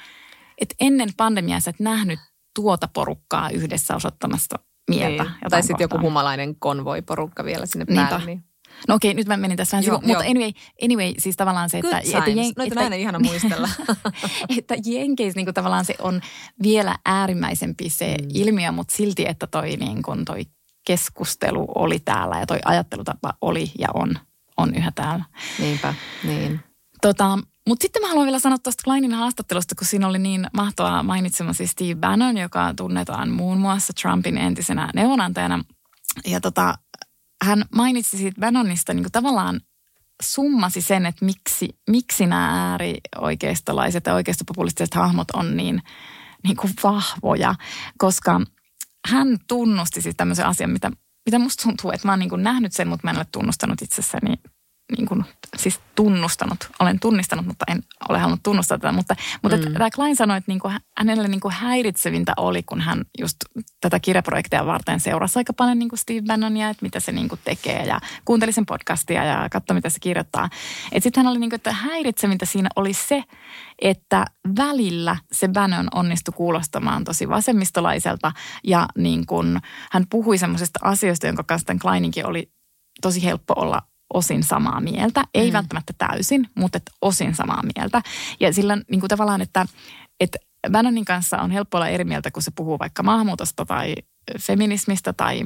[0.58, 2.20] et ennen pandemiaa sä et nähnyt
[2.56, 5.24] tuota porukkaa yhdessä osoittamassa mieltä.
[5.24, 5.36] Niin.
[5.50, 8.26] Tai sitten joku humalainen konvoi-porukka vielä sinne päälle.
[8.26, 8.44] Niin.
[8.88, 10.52] No okei, nyt mä menin tässä vähän sivuun, mutta anyway,
[10.84, 12.02] anyway, siis tavallaan se, että...
[12.02, 13.70] Good että, jen, Noita että, ihana muistella.
[14.58, 16.22] että Jenkeissä niin tavallaan se on
[16.64, 18.28] vielä äärimmäisempi se mm.
[18.34, 20.46] ilmiö, mutta silti, että toi, niin kuin, toi
[20.86, 24.20] keskustelu oli täällä ja toi ajattelutapa oli ja on,
[24.58, 25.26] on yhä täällä.
[25.60, 26.60] Niinpä, niin.
[27.02, 31.04] Tota, mutta sitten mä haluan vielä sanoa tuosta Kleinin haastattelusta, kun siinä oli niin mahtavaa
[31.04, 35.64] mainitsemasi Steve Bannon, joka tunnetaan muun muassa Trumpin entisenä neuvonantajana.
[36.26, 36.78] Ja tota,
[37.44, 39.62] hän mainitsi siitä Bannonista niin kuin tavallaan
[40.24, 45.82] summasi sen, että miksi, miksi nämä äärioikeistolaiset ja oikeistopopulistiset hahmot on niin,
[46.44, 47.56] niin kuin vahvoja,
[47.98, 48.42] koska
[49.08, 50.92] hän tunnusti siis tämmöisen asian, mitä,
[51.26, 53.82] mitä musta tuntuu, että mä oon niin kuin nähnyt sen, mutta mä en ole tunnustanut
[53.82, 54.36] itsessäni
[54.98, 55.26] niin kuin,
[55.58, 58.92] siis tunnustanut, olen tunnistanut, mutta en ole halunnut tunnustaa tätä.
[58.92, 59.74] Mutta, mutta mm.
[59.74, 63.38] tämä Klein sanoi, että niin kuin, hänelle niin kuin häiritsevintä oli, kun hän just
[63.82, 67.42] tätä kirjaprojektia varten seurasi aika paljon niin kuin Steve Bannonia, että mitä se niin kuin
[67.44, 70.50] tekee ja kuunteli sen podcastia ja katsoi, mitä se kirjoittaa.
[71.00, 73.24] Sitten hän oli niin kuin, että häiritsevintä siinä oli se,
[73.82, 74.26] että
[74.58, 78.32] välillä se Bannon onnistui kuulostamaan tosi vasemmistolaiselta
[78.64, 79.60] ja niin kuin,
[79.92, 82.52] hän puhui semmoisista asioista, jonka kanssa Kleininkin oli
[83.02, 83.82] tosi helppo olla
[84.14, 85.24] osin samaa mieltä.
[85.34, 85.54] Ei mm.
[85.54, 88.02] välttämättä täysin, mutta että osin samaa mieltä.
[88.40, 89.66] Ja sillä niin kuin tavallaan, että,
[90.20, 90.38] että
[90.72, 93.96] Bannonin kanssa on helppo olla eri mieltä, kun se puhuu vaikka maahanmuutosta tai
[94.40, 95.42] feminismistä tai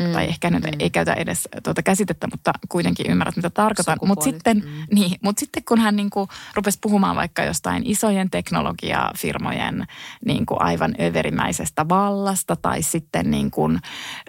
[0.00, 0.12] Mm.
[0.12, 0.70] Tai ehkä nyt mm.
[0.78, 3.98] ei käytä edes tuota käsitettä, mutta kuitenkin ymmärrät, mitä tarkoitan.
[4.04, 4.94] Mutta sitten, mm.
[4.94, 9.86] niin, mut sitten kun hän niinku rupesi puhumaan vaikka jostain isojen teknologiafirmojen
[10.24, 13.70] niinku aivan överimäisestä vallasta tai sitten niinku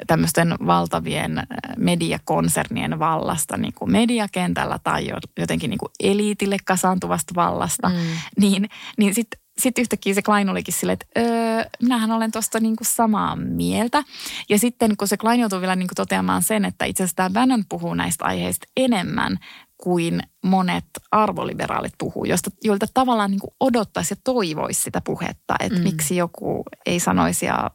[0.07, 1.45] tämmöisten valtavien äh,
[1.77, 5.07] mediakonsernien vallasta niinku mediakentällä tai
[5.39, 7.95] jotenkin niinku eliitille kasaantuvasta vallasta, mm.
[8.39, 12.83] niin, niin sitten sitten yhtäkkiä se Klein olikin silleen, että öö, minähän olen tuosta niinku
[12.83, 14.03] samaa mieltä.
[14.49, 17.63] Ja sitten kun se Klein joutuu vielä niinku toteamaan sen, että itse asiassa tämä Bannon
[17.69, 19.37] puhuu näistä aiheista enemmän
[19.77, 25.83] kuin monet arvoliberaalit puhuu, josta, joilta tavallaan niinku odottaisi ja toivoisi sitä puhetta, että mm.
[25.83, 27.71] miksi joku ei sanoisi ja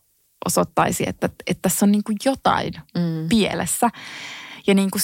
[0.47, 3.29] osoittaisi, että, että tässä on niinku jotain mm.
[3.29, 3.91] pielessä.
[4.66, 4.99] Ja niinku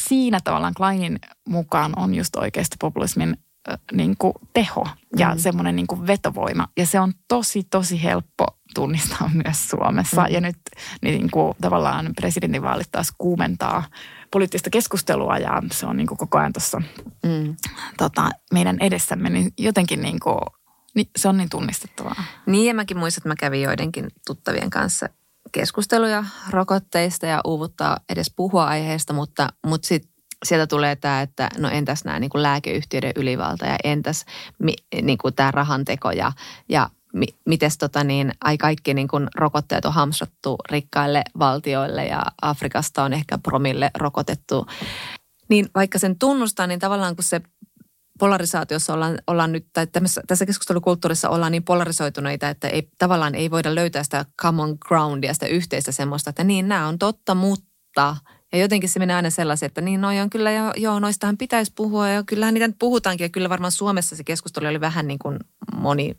[0.00, 1.18] siinä tavallaan Kleinin
[1.48, 2.34] mukaan on just
[2.80, 3.36] populismin
[3.92, 4.86] niin kuin teho
[5.16, 5.38] ja mm.
[5.38, 6.68] semmoinen niin kuin vetovoima.
[6.76, 10.22] Ja se on tosi, tosi helppo tunnistaa myös Suomessa.
[10.22, 10.34] Mm.
[10.34, 10.56] Ja nyt
[11.02, 13.84] niin kuin, tavallaan presidentinvaalit taas kuumentaa
[14.30, 16.82] poliittista keskustelua ja se on niin kuin koko ajan tuossa
[17.24, 17.56] mm.
[17.98, 19.30] tota, meidän edessämme.
[19.30, 20.38] Niin jotenkin niin kuin,
[20.94, 22.24] niin se on niin tunnistettavaa.
[22.46, 25.08] Niin ja mäkin muistan, että mä kävin joidenkin tuttavien kanssa
[25.52, 30.13] keskusteluja rokotteista ja uuvuttaa edes puhua aiheesta, mutta, mutta sitten
[30.44, 34.24] sieltä tulee tämä, että no entäs nämä niin kuin lääkeyhtiöiden ylivalta ja entäs
[34.58, 36.32] mi, niin kuin tämä rahanteko ja,
[36.68, 42.22] ja mi, mites tota niin, ai kaikki niin kuin rokotteet on hamstrattu rikkaille valtioille ja
[42.42, 44.66] Afrikasta on ehkä promille rokotettu.
[45.48, 47.40] Niin vaikka sen tunnustaa, niin tavallaan kun se
[48.18, 49.86] polarisaatiossa ollaan, ollaan nyt, tai
[50.26, 55.46] tässä keskustelukulttuurissa ollaan niin polarisoituneita, että ei, tavallaan ei voida löytää sitä common groundia, sitä
[55.46, 58.16] yhteistä semmoista, että niin nämä on totta, mutta
[58.54, 61.72] ja jotenkin se menee aina sellaisen, että niin noi on kyllä, jo, joo, noistahan pitäisi
[61.74, 63.24] puhua ja kyllähän niitä nyt puhutaankin.
[63.24, 65.38] Ja kyllä varmaan Suomessa se keskustelu oli vähän niin kuin
[65.76, 66.16] moni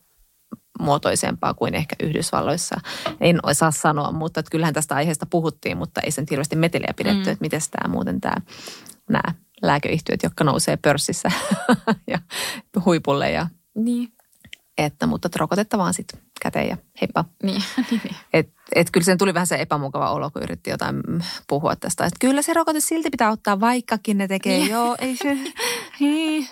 [0.79, 2.75] muotoisempaa kuin ehkä Yhdysvalloissa.
[3.21, 7.23] En osaa sanoa, mutta että kyllähän tästä aiheesta puhuttiin, mutta ei sen hirveästi meteliä pidetty,
[7.23, 7.31] mm.
[7.31, 8.35] että miten tämä muuten tämä,
[9.09, 11.31] nämä lääkeyhtiöt, jotka nousee pörssissä
[12.11, 12.19] ja
[12.85, 14.14] huipulle ja niin.
[14.77, 17.25] Että, mutta rokotetta vaan sitten käteen ja heippa.
[17.43, 18.15] Niin, niin, niin.
[18.33, 21.03] Et, et kyllä sen tuli vähän se epämukava olo, kun yritti jotain
[21.47, 22.05] puhua tästä.
[22.05, 24.71] Että kyllä se rokote silti pitää ottaa, vaikkakin ne tekee, niin.
[24.71, 25.33] joo, ei se,
[25.99, 26.47] niin.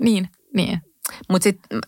[0.00, 0.82] Niin, niin.
[1.28, 1.80] Mutta sitten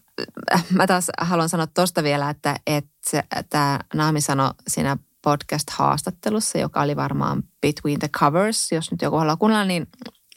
[0.71, 6.97] mä taas haluan sanoa tuosta vielä, että, että tämä Naami sanoi siinä podcast-haastattelussa, joka oli
[6.97, 9.87] varmaan Between the Covers, jos nyt joku haluaa kuunnella, niin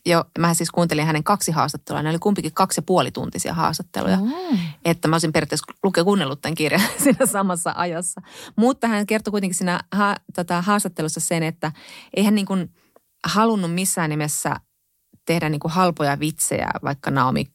[0.06, 2.04] jo, mä siis kuuntelin hänen kaksi haastattelua.
[2.04, 4.18] Ne oli kumpikin kaksi ja puoli tuntisia haastatteluja.
[4.18, 4.60] Mm.
[4.86, 8.22] Että mä olisin periaatteessa luke kuunnellut tämän kirjan siinä samassa ajassa.
[8.56, 11.72] Mutta hän kertoi kuitenkin siinä ha, tota, haastattelussa sen, että
[12.14, 12.70] ei hän niin kuin
[13.28, 14.56] halunnut missään nimessä
[15.26, 17.46] tehdä niin kuin halpoja vitsejä vaikka Naomi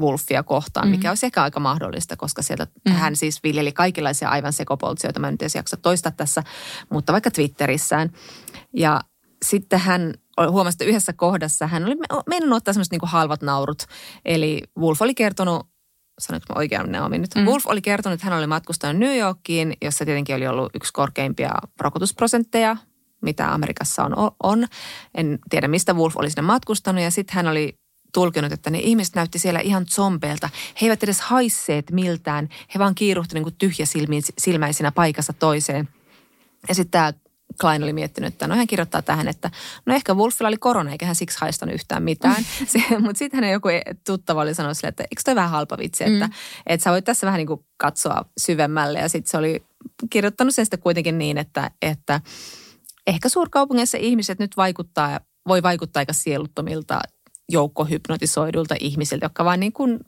[0.00, 0.90] Wolfia kohtaan, mm.
[0.90, 2.92] mikä olisi ehkä aika mahdollista, koska sieltä mm.
[2.92, 6.42] hän siis viljeli kaikenlaisia aivan sekopoltsia, joita mä nyt en jaksa toistaa tässä,
[6.90, 8.10] mutta vaikka Twitterissään.
[8.72, 9.00] Ja
[9.44, 10.14] sitten hän
[10.50, 11.96] huomasi, että yhdessä kohdassa hän oli
[12.28, 13.82] mennyt ottaa semmoiset niin halvat naurut.
[14.24, 15.66] Eli Wolf oli kertonut,
[16.18, 17.34] sanoinko mä oikein Naomi nyt?
[17.34, 17.44] Mm.
[17.44, 21.50] Wolf oli kertonut, että hän oli matkustanut New Yorkiin, jossa tietenkin oli ollut yksi korkeimpia
[21.80, 22.76] rokotusprosentteja,
[23.20, 24.66] mitä Amerikassa on, on.
[25.14, 27.02] En tiedä, mistä Wolf oli sinne matkustanut.
[27.02, 27.78] Ja sitten hän oli
[28.14, 30.48] tulkinut, että ne ihmiset näytti siellä ihan zombeilta.
[30.80, 32.48] He eivät edes haisseet miltään.
[32.74, 35.88] He vaan kiiruhti niin kuin tyhjäsilmäisinä paikassa toiseen.
[36.68, 37.12] Ja sitten tämä
[37.60, 39.50] Klein oli miettinyt, että no hän kirjoittaa tähän, että
[39.86, 42.44] no ehkä Wolfilla oli korona, eikä hän siksi haistanut yhtään mitään.
[43.00, 43.68] Mutta sitten hänen joku
[44.06, 46.32] tuttava oli sanonut sille, että eikö toi vähän halpa vitsi, että, mm.
[46.66, 48.98] että sä voit tässä vähän niin kuin katsoa syvemmälle.
[48.98, 49.64] Ja sitten se oli
[50.10, 52.20] kirjoittanut sen sitten kuitenkin niin, että, että
[53.06, 57.00] ehkä suurkaupungeissa ihmiset nyt vaikuttaa, voi vaikuttaa aika sieluttomilta
[57.48, 60.00] joukkohypnotisoidulta ihmisiltä, jotka vaan niin kuin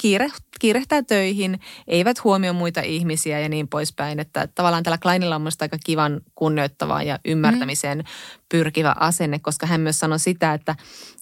[0.00, 0.28] kiire,
[0.60, 4.20] kiirehtää töihin, eivät huomioi muita ihmisiä ja niin poispäin.
[4.20, 8.04] Että tavallaan tällä Kleinilla on aika kivan kunnioittava ja ymmärtämiseen mm.
[8.48, 10.76] pyrkivä asenne, koska hän myös sanoi sitä, että,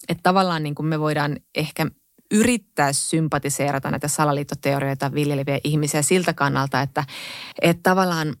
[0.09, 1.87] että tavallaan niin kuin me voidaan ehkä
[2.31, 7.03] yrittää sympatiseerata näitä salaliittoteorioita viljeleviä ihmisiä siltä kannalta, että,
[7.61, 8.35] että tavallaan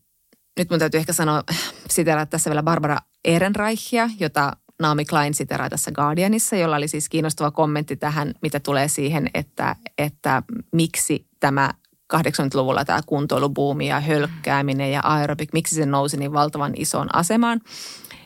[0.59, 1.43] nyt mun täytyy ehkä sanoa,
[1.89, 7.51] siteraa tässä vielä Barbara Ehrenreichia, jota Naomi Klein siteraa tässä Guardianissa, jolla oli siis kiinnostava
[7.51, 11.73] kommentti tähän, mitä tulee siihen, että, että miksi tämä
[12.13, 17.61] 80-luvulla tämä kuntoilubuumi ja hölkkääminen ja aerobik, miksi se nousi niin valtavan isoon asemaan.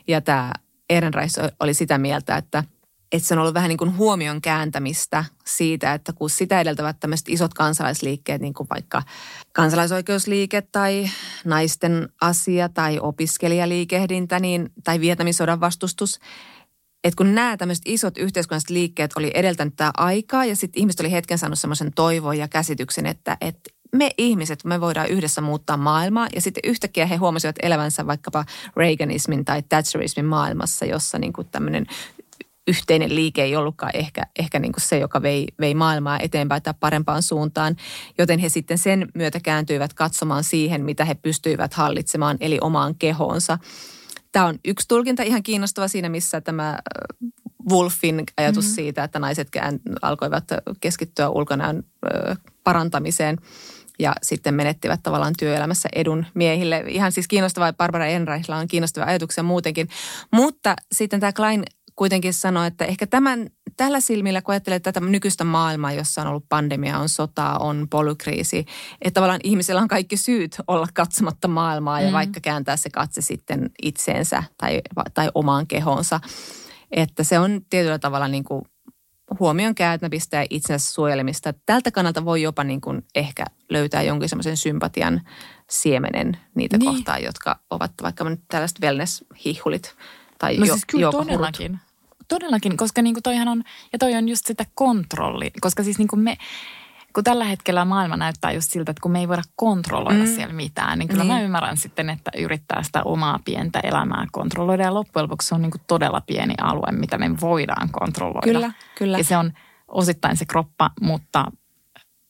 [0.08, 0.52] Ja tämä
[0.90, 2.64] Ehrenreich oli sitä mieltä, että,
[3.14, 7.30] että se on ollut vähän niin kuin huomion kääntämistä siitä, että kun sitä edeltävät tämmöiset
[7.30, 9.04] isot kansalaisliikkeet, niin kuin vaikka
[9.52, 11.10] kansalaisoikeusliike tai
[11.46, 16.20] naisten asia tai opiskelijaliikehdintä niin, tai vietamisodan vastustus,
[17.04, 21.12] että kun nämä tämmöiset isot yhteiskunnalliset liikkeet oli edeltänyt tämä aikaa ja sitten ihmiset oli
[21.12, 26.28] hetken saanut semmoisen toivon ja käsityksen, että, että me ihmiset, me voidaan yhdessä muuttaa maailmaa.
[26.36, 28.46] Ja sitten yhtäkkiä he huomasivat elävänsä vaikkapa
[28.78, 31.86] Reaganismin tai Thatcherismin maailmassa, jossa niin kuin tämmöinen
[32.68, 36.74] yhteinen liike ei ollutkaan ehkä, ehkä niin kuin se, joka vei, vei maailmaa eteenpäin tai
[36.80, 37.76] parempaan suuntaan.
[38.18, 43.58] Joten he sitten sen myötä kääntyivät katsomaan siihen, mitä he pystyivät hallitsemaan, eli omaan kehoonsa.
[44.32, 46.80] Tämä on yksi tulkinta ihan kiinnostava siinä, missä tämä
[47.70, 48.76] Wolfin ajatus mm-hmm.
[48.76, 49.50] siitä, että naiset
[50.02, 50.44] alkoivat
[50.82, 51.84] keskittyä ulkonäön
[52.64, 53.38] parantamiseen
[54.00, 56.84] ja sitten menettivät tavallaan työelämässä edun miehille.
[56.88, 59.90] Ihan siis kiinnostavaa, Barbara Enreichilla on kiinnostavia ajatuksia muutenkin.
[60.32, 61.64] Mutta sitten tämä Klein
[61.96, 66.46] kuitenkin sanoa, että ehkä tämän, tällä silmillä, kun ajattelee tätä nykyistä maailmaa, jossa on ollut
[66.50, 68.66] pandemia, on sota, on polykriisi,
[69.02, 72.14] että tavallaan ihmisillä on kaikki syyt olla katsomatta maailmaa ja mm.
[72.14, 74.82] vaikka kääntää se katse sitten itseensä tai,
[75.14, 76.20] tai omaan kehonsa.
[76.92, 78.62] Että se on tietyllä tavalla niin kuin
[79.40, 81.54] huomion käyttämistä ja itsensä suojelemista.
[81.66, 85.22] Tältä kannalta voi jopa niin kuin ehkä löytää jonkin semmoisen sympatian
[85.70, 86.92] siemenen niitä niin.
[86.92, 89.96] kohtaan, jotka ovat vaikka tällaiset wellness-hihulit
[90.40, 91.80] tai no jo, siis kyllä todellakin.
[92.28, 93.64] Todellakin, koska niin kuin toihan on,
[93.94, 96.38] ja toi on just sitä kontrolli, koska siis niin kuin me,
[97.14, 100.36] kun tällä hetkellä maailma näyttää just siltä, että kun me ei voida kontrolloida mm.
[100.36, 101.34] siellä mitään, niin kyllä niin.
[101.34, 104.84] mä ymmärrän sitten, että yrittää sitä omaa pientä elämää kontrolloida.
[104.84, 108.48] Ja loppujen lopuksi se on niin kuin todella pieni alue, mitä me voidaan kontrolloida.
[108.48, 109.18] Kyllä, kyllä.
[109.18, 109.54] Ja se on
[109.88, 111.46] osittain se kroppa, mutta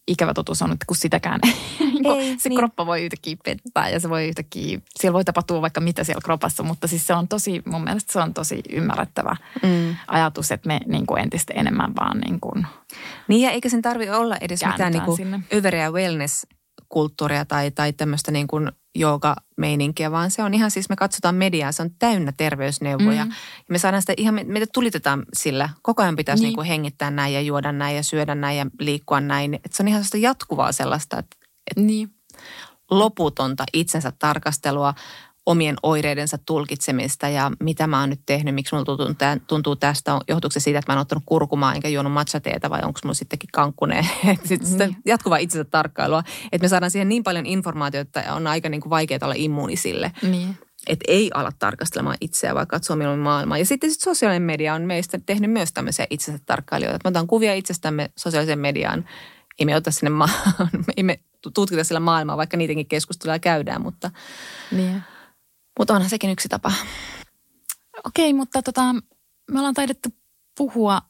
[0.07, 1.39] ikävä totuus on, että kun sitäkään
[2.05, 2.57] ei, se niin.
[2.57, 6.63] kroppa voi yhtäkkiä pettää ja se voi yhtäkkiä, siellä voi tapahtua vaikka mitä siellä kropassa,
[6.63, 9.95] mutta siis se on tosi, mun mielestä se on tosi ymmärrettävä mm.
[10.07, 12.67] ajatus, että me niin kuin entistä enemmän vaan niin kuin
[13.27, 16.47] Niin ja eikä sen tarvi olla edes mitään niin kuin överiä wellness
[16.89, 21.71] kulttuuria tai, tai tämmöistä niin kuin jooga-meininkiä, vaan se on ihan siis, me katsotaan mediaa,
[21.71, 23.25] se on täynnä terveysneuvoja.
[23.25, 23.31] Mm.
[23.31, 25.69] Ja me saadaan sitä ihan, meitä tulitetaan sillä.
[25.81, 26.47] Koko ajan pitäisi niin.
[26.47, 29.53] Niin kuin hengittää näin ja juoda näin ja syödä näin ja liikkua näin.
[29.53, 31.35] Et se on ihan sellaista jatkuvaa sellaista, että,
[31.71, 32.09] että niin.
[32.91, 34.93] loputonta itsensä tarkastelua,
[35.45, 39.07] omien oireidensa tulkitsemista ja mitä mä oon nyt tehnyt, miksi mulla tuntuu,
[39.47, 42.99] tuntuu tästä, johtuuko se siitä, että mä oon ottanut kurkumaa enkä juonut matchateetä vai onko
[43.03, 44.07] mulla sittenkin kankkune.
[44.45, 44.97] Sitten sitä niin.
[45.05, 48.89] jatkuvaa itsensä tarkkailua, että me saadaan siihen niin paljon informaatiota, että on aika niin kuin
[48.89, 50.11] vaikeaa olla immuuni sille.
[50.21, 50.57] Niin.
[50.87, 53.57] Että ei ala tarkastelemaan itseä, vaan katsoa milloin maailmaa.
[53.57, 56.95] Ja sitten sit sosiaalinen media on meistä tehnyt myös tämmöisiä itsensä tarkkailijoita.
[56.95, 59.05] Että me otan kuvia itsestämme sosiaaliseen mediaan.
[59.59, 60.29] Ei me ota sinne maa,
[60.97, 61.19] ei me
[61.53, 64.11] tutkita sillä maailmaa, vaikka niidenkin keskustelua käydään, mutta...
[64.71, 65.03] Niin.
[65.79, 66.71] mutta onhan sekin yksi tapa.
[68.05, 68.93] Okei, mutta tota,
[69.51, 70.09] me ollaan taidettu
[70.57, 71.01] puhua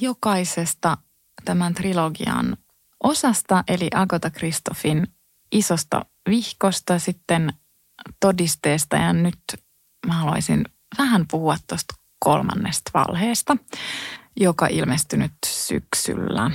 [0.00, 0.96] jokaisesta
[1.44, 2.56] tämän trilogian
[3.04, 5.06] osasta, eli Agota Kristofin
[5.52, 7.52] isosta vihkosta, sitten
[8.20, 8.96] todisteesta.
[8.96, 9.40] Ja nyt
[10.06, 10.64] mä haluaisin
[10.98, 13.56] vähän puhua tuosta kolmannesta valheesta,
[14.36, 16.50] joka ilmestynyt syksyllä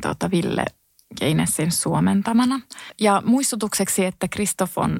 [0.00, 0.64] tota, Ville
[1.18, 2.60] Keinessin suomentamana.
[3.00, 4.98] Ja muistutukseksi, että Kristoff on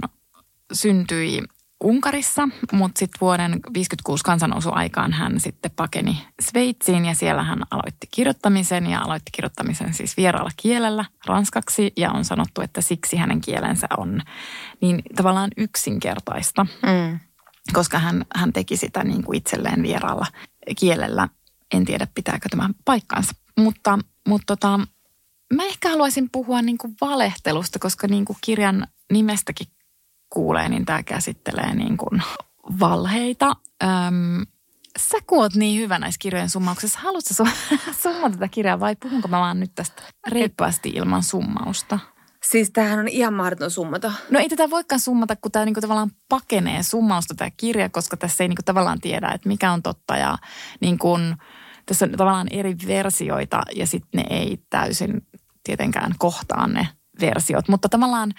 [0.72, 1.42] syntyi
[1.82, 8.86] Unkarissa, mutta sitten vuoden 56 kansanousuaikaan hän sitten pakeni Sveitsiin ja siellä hän aloitti kirjoittamisen
[8.86, 14.20] ja aloitti kirjoittamisen siis vieraalla kielellä ranskaksi ja on sanottu, että siksi hänen kielensä on
[14.80, 17.20] niin tavallaan yksinkertaista, mm.
[17.72, 20.26] koska hän, hän teki sitä niin kuin itselleen vieraalla
[20.78, 21.28] kielellä.
[21.74, 23.98] En tiedä pitääkö tämä paikkaansa, mutta,
[24.28, 24.80] mutta tota,
[25.54, 29.66] mä ehkä haluaisin puhua niin kuin valehtelusta, koska niin kuin kirjan nimestäkin
[30.30, 32.22] kuulee, niin tämä käsittelee niin kuin
[32.80, 33.56] valheita.
[33.82, 34.46] Öm,
[34.98, 37.00] sä kuot niin hyvä näissä kirjojen summauksissa.
[37.00, 37.50] Haluatko su-
[38.02, 41.98] summata tätä kirjaa vai puhunko mä vaan nyt tästä reippaasti ilman summausta?
[42.42, 44.12] Siis tämähän on ihan mahdoton summata.
[44.30, 48.44] No ei tätä voikaan summata, kun tämä niinku tavallaan pakenee summausta tämä kirja, koska tässä
[48.44, 50.38] ei niinku tavallaan tiedä, että mikä on totta ja
[50.80, 51.36] niin kuin,
[51.86, 55.26] tässä on tavallaan eri versioita ja sitten ne ei täysin
[55.64, 56.88] tietenkään kohtaa ne
[57.20, 57.68] versiot.
[57.68, 58.32] Mutta tavallaan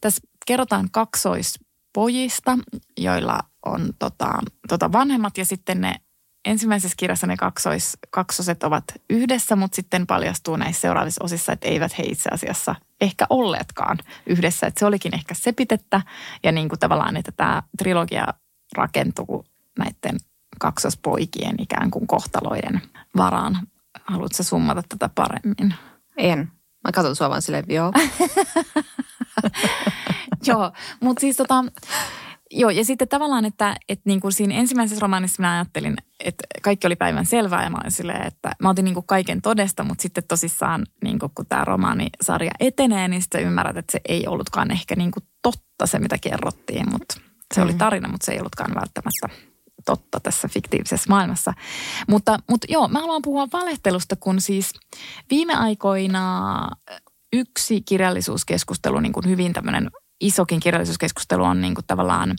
[0.00, 2.58] tässä kerrotaan kaksoispojista,
[2.98, 4.38] joilla on tota,
[4.68, 5.94] tota vanhemmat ja sitten ne
[6.44, 11.98] ensimmäisessä kirjassa ne kaksois, kaksoset ovat yhdessä, mutta sitten paljastuu näissä seuraavissa osissa, että eivät
[11.98, 14.66] he itse asiassa ehkä olleetkaan yhdessä.
[14.66, 16.00] Että se olikin ehkä sepitettä
[16.42, 18.26] ja niin kuin tavallaan, että tämä trilogia
[18.76, 19.44] rakentuu
[19.78, 20.16] näiden
[20.60, 22.82] kaksospoikien ikään kuin kohtaloiden
[23.16, 23.66] varaan.
[24.04, 25.74] Haluatko summata tätä paremmin?
[26.16, 26.52] En.
[26.84, 27.92] Mä katson sua vaan silleen, joo.
[30.46, 31.64] Joo, mutta siis tota,
[32.52, 36.86] Joo, ja sitten tavallaan, että, että niin kuin siinä ensimmäisessä romaanissa mä ajattelin, että kaikki
[36.86, 40.02] oli päivän selvää ja mä olin silleen, että mä otin niin kuin kaiken todesta, mutta
[40.02, 44.70] sitten tosissaan niin kuin, kun tämä romaanisarja etenee, niin sitten ymmärrät, että se ei ollutkaan
[44.70, 47.14] ehkä niin kuin totta se, mitä kerrottiin, mutta
[47.54, 47.64] se mm.
[47.64, 49.49] oli tarina, mutta se ei ollutkaan välttämättä
[49.84, 51.52] totta tässä fiktiivisessä maailmassa.
[52.08, 54.72] Mutta, mutta joo, mä haluan puhua valehtelusta, kun siis
[55.30, 56.68] viime aikoina
[57.32, 62.36] yksi kirjallisuuskeskustelu, niin kuin hyvin tämmöinen isokin kirjallisuuskeskustelu on niin kuin tavallaan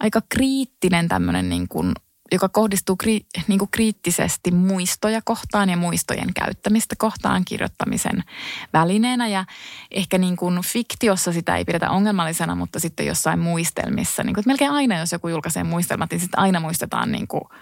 [0.00, 1.92] aika kriittinen tämmöinen, niin kuin,
[2.32, 8.24] joka kohdistuu kri, niin kuin kriittisesti muistoja kohtaan ja muistojen käyttämistä kohtaan kirjoittamisen
[8.72, 9.28] välineenä.
[9.28, 9.44] Ja
[9.90, 14.48] ehkä niin kuin fiktiossa sitä ei pidetä ongelmallisena, mutta sitten jossain muistelmissa, niin kuin, että
[14.48, 17.42] melkein aina jos joku julkaisee muistelmat, niin sitten aina muistetaan niin kuin–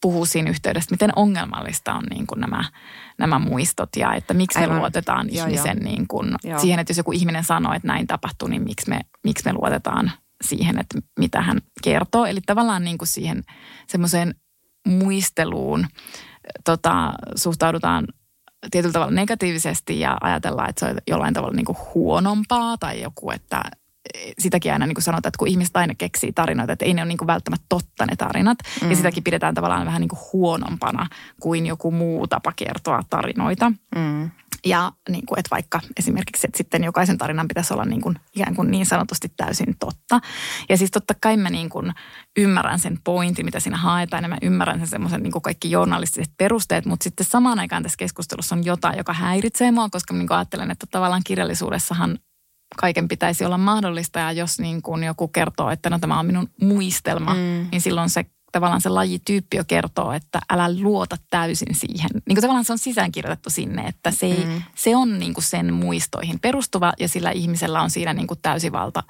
[0.00, 2.64] puhuu siinä yhteydessä, miten ongelmallista on niin kuin nämä,
[3.18, 4.74] nämä muistot ja että miksi Aivan.
[4.74, 5.84] me luotetaan joo, ihmisen joo.
[5.84, 9.44] Niin kuin, siihen, että jos joku ihminen sanoo, että näin tapahtuu, niin miksi me, miksi
[9.44, 10.12] me luotetaan
[10.44, 12.26] siihen, että mitä hän kertoo.
[12.26, 13.42] Eli tavallaan niin kuin siihen
[13.86, 14.34] semmoiseen
[14.86, 15.86] muisteluun
[16.64, 18.06] tota, suhtaudutaan
[18.70, 23.30] tietyllä tavalla negatiivisesti ja ajatellaan, että se on jollain tavalla niin kuin huonompaa tai joku,
[23.30, 23.62] että
[24.38, 27.08] sitäkin aina niin kuin sanotaan, että kun ihmiset aina keksii tarinoita, että ei ne ole
[27.08, 28.58] niin kuin välttämättä totta ne tarinat.
[28.82, 28.90] Mm.
[28.90, 31.06] Ja sitäkin pidetään tavallaan vähän niin kuin huonompana
[31.40, 33.72] kuin joku muu tapa kertoa tarinoita.
[33.96, 34.30] Mm.
[34.64, 38.54] Ja niin kuin, että vaikka esimerkiksi, että sitten jokaisen tarinan pitäisi olla niin, kuin, ikään
[38.54, 40.20] kuin niin sanotusti täysin totta.
[40.68, 41.92] Ja siis totta kai mä niin kuin
[42.38, 46.32] ymmärrän sen pointin, mitä siinä haetaan, ja mä ymmärrän sen semmoisen niin kuin kaikki journalistiset
[46.36, 50.28] perusteet, mutta sitten samaan aikaan tässä keskustelussa on jotain, joka häiritsee mua, koska mä niin
[50.28, 52.18] kuin ajattelen, että tavallaan kirjallisuudessahan
[52.76, 56.48] kaiken pitäisi olla mahdollista ja jos niin kuin joku kertoo, että no tämä on minun
[56.62, 57.68] muistelma, mm.
[57.72, 62.10] niin silloin se tavallaan se lajityyppi jo kertoo, että älä luota täysin siihen.
[62.12, 64.62] Niin kuin tavallaan se on sisäänkirjoitettu sinne, että se, ei, mm.
[64.74, 69.02] se on niin kuin sen muistoihin perustuva ja sillä ihmisellä on siinä niin kuin täysivalta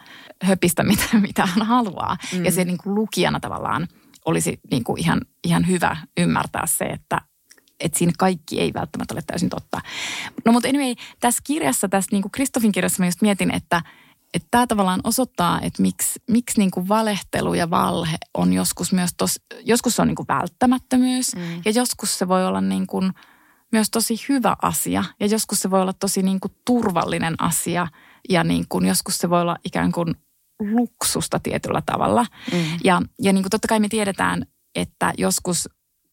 [0.42, 2.16] höpistä, mitä, mitä hän haluaa.
[2.36, 2.44] Mm.
[2.44, 3.88] Ja se niin kuin lukijana tavallaan
[4.24, 7.20] olisi niin kuin ihan, ihan hyvä ymmärtää se, että
[7.80, 9.80] että siinä kaikki ei välttämättä ole täysin totta.
[10.44, 13.82] No mutta anyway, tässä kirjassa, tässä niin kuin Kristofin kirjassa mä just mietin, että–
[14.34, 19.10] että tämä tavallaan osoittaa, että miksi, miksi niin kuin valehtelu ja valhe on joskus myös
[19.16, 21.62] tos, joskus se on niin kuin välttämättömyys mm.
[21.64, 23.12] ja joskus se voi olla niin kuin
[23.72, 27.86] myös tosi hyvä asia ja joskus se voi olla tosi niin kuin turvallinen asia
[28.28, 30.14] ja niin kuin joskus se voi olla ikään kuin
[30.60, 32.26] luksusta tietyllä tavalla.
[32.52, 32.58] Mm.
[32.84, 35.68] Ja, ja niin kuin totta kai me tiedetään, että joskus,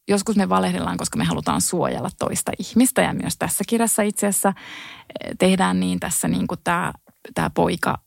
[0.07, 4.53] joskus me valehdellaan, koska me halutaan suojella toista ihmistä ja myös tässä kirjassa itse asiassa
[5.23, 6.93] eh, tehdään niin tässä niin kuin tämä,
[7.33, 8.06] tämä poika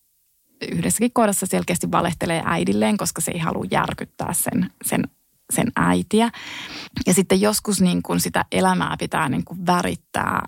[0.69, 5.03] yhdessäkin kohdassa selkeästi valehtelee äidilleen, koska se ei halua järkyttää sen, sen,
[5.53, 6.31] sen äitiä.
[7.07, 10.43] Ja sitten joskus niin kuin sitä elämää pitää niin kuin värittää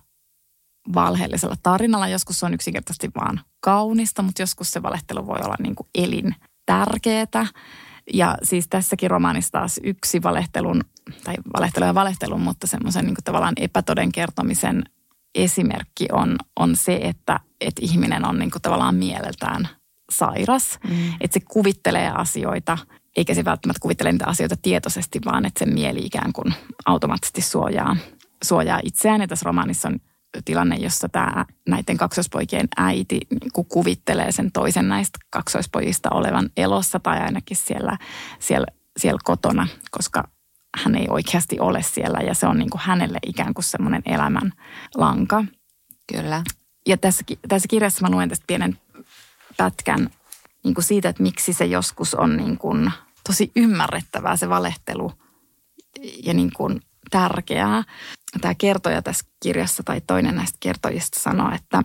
[0.95, 2.09] valheellisella tarinalla.
[2.09, 6.35] Joskus se on yksinkertaisesti vaan kaunista, mutta joskus se valehtelu voi olla niin kuin elin
[6.67, 7.47] tärkeää.
[8.13, 10.81] Ja siis tässäkin romaanissa taas yksi valehtelun,
[11.25, 14.85] tai valehtelu ja valehtelun, mutta semmoisen niin tavallaan epätoden kertomisen
[15.35, 19.69] esimerkki on, on se, että, että ihminen on niin kuin tavallaan mieleltään–
[20.13, 20.79] sairas.
[20.89, 20.95] Mm.
[21.21, 22.79] Että se kuvittelee asioita,
[23.17, 26.55] eikä se välttämättä kuvittele niitä asioita tietoisesti, vaan että sen mieli ikään kuin
[26.87, 27.97] automaattisesti suojaa,
[28.45, 29.21] suojaa itseään.
[29.21, 29.99] Ja tässä romaanissa on
[30.45, 37.21] tilanne, jossa tämä näiden kaksoispoikien äiti niin kuvittelee sen toisen näistä kaksoispojista olevan elossa tai
[37.21, 37.99] ainakin siellä,
[38.39, 38.67] siellä,
[38.99, 40.29] siellä kotona, koska
[40.85, 44.53] hän ei oikeasti ole siellä ja se on niin kuin hänelle ikään kuin semmoinen elämän
[44.95, 45.45] lanka.
[46.13, 46.43] Kyllä.
[46.87, 48.79] Ja tässä, tässä kirjassa mä luen tästä pienen
[49.57, 50.11] pätkän
[50.65, 52.93] niin kuin siitä, että miksi se joskus on niin kuin
[53.27, 55.13] tosi ymmärrettävää se valehtelu
[56.25, 56.81] ja niin kuin
[57.11, 57.85] tärkeää.
[58.41, 61.83] Tämä kertoja tässä kirjassa tai toinen näistä kertojista sanoo, että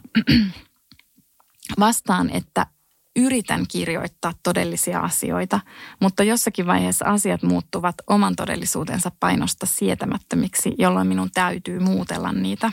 [1.79, 2.65] vastaan, että
[3.15, 5.59] yritän kirjoittaa todellisia asioita,
[5.99, 12.71] mutta jossakin vaiheessa asiat muuttuvat oman todellisuutensa painosta sietämättömiksi, jolloin minun täytyy muutella niitä.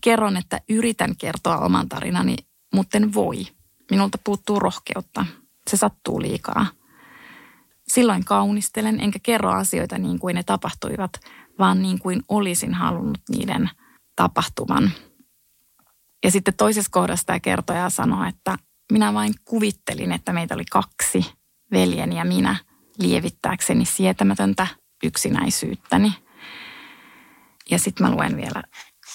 [0.00, 2.36] Kerron, että yritän kertoa oman tarinani,
[2.74, 3.46] mutta en voi.
[3.90, 5.26] Minulta puuttuu rohkeutta.
[5.70, 6.66] Se sattuu liikaa.
[7.88, 11.10] Silloin kaunistelen enkä kerro asioita niin kuin ne tapahtuivat,
[11.58, 13.70] vaan niin kuin olisin halunnut niiden
[14.16, 14.92] tapahtuvan.
[16.24, 18.58] Ja sitten toisessa kohdassa tämä kertoja sanoo, että
[18.92, 21.32] minä vain kuvittelin, että meitä oli kaksi,
[21.70, 22.56] veljeni ja minä,
[22.98, 24.66] lievittääkseni sietämätöntä
[25.04, 26.12] yksinäisyyttäni.
[27.70, 28.62] Ja sitten mä luen vielä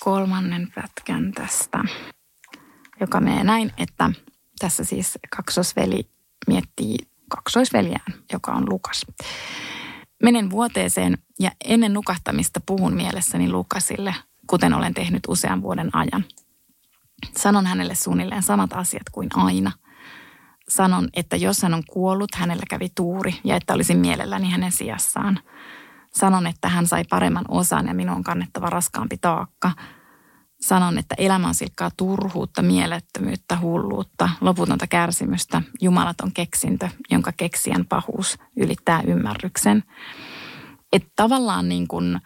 [0.04, 1.84] kolmannen pätkän tästä,
[3.00, 4.12] joka menee näin, että
[4.62, 6.10] tässä siis kaksosveli
[6.48, 6.98] miettii
[7.30, 9.06] kaksoisveljään, joka on Lukas.
[10.24, 14.16] Menen vuoteeseen ja ennen nukahtamista puhun mielessäni Lukasille,
[14.48, 16.26] kuten olen tehnyt usean vuoden ajan.
[17.38, 19.72] Sanon hänelle suunnilleen samat asiat kuin aina.
[20.70, 25.40] Sanon, että jos hän on kuollut, hänellä kävi tuuri ja että olisin mielelläni hänen sijassaan.
[26.14, 29.72] Sanon, että hän sai paremman osan ja minun on kannettava raskaampi taakka–
[30.62, 38.38] sanon, että elämä on silkkaa turhuutta, mielettömyyttä, hulluutta, loputonta kärsimystä, jumalaton keksintö, jonka keksijän pahuus
[38.58, 39.84] ylittää ymmärryksen.
[40.94, 42.20] Että tavallaan, niin kuin,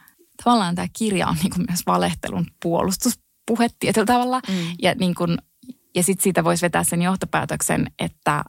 [0.44, 4.42] tavallaan tämä kirja on niin kuin myös valehtelun puolustuspuhe tietyllä tavalla.
[4.48, 4.54] Mm.
[4.82, 5.38] Ja, niin kuin,
[5.96, 8.44] ja sitten siitä voisi vetää sen johtopäätöksen, että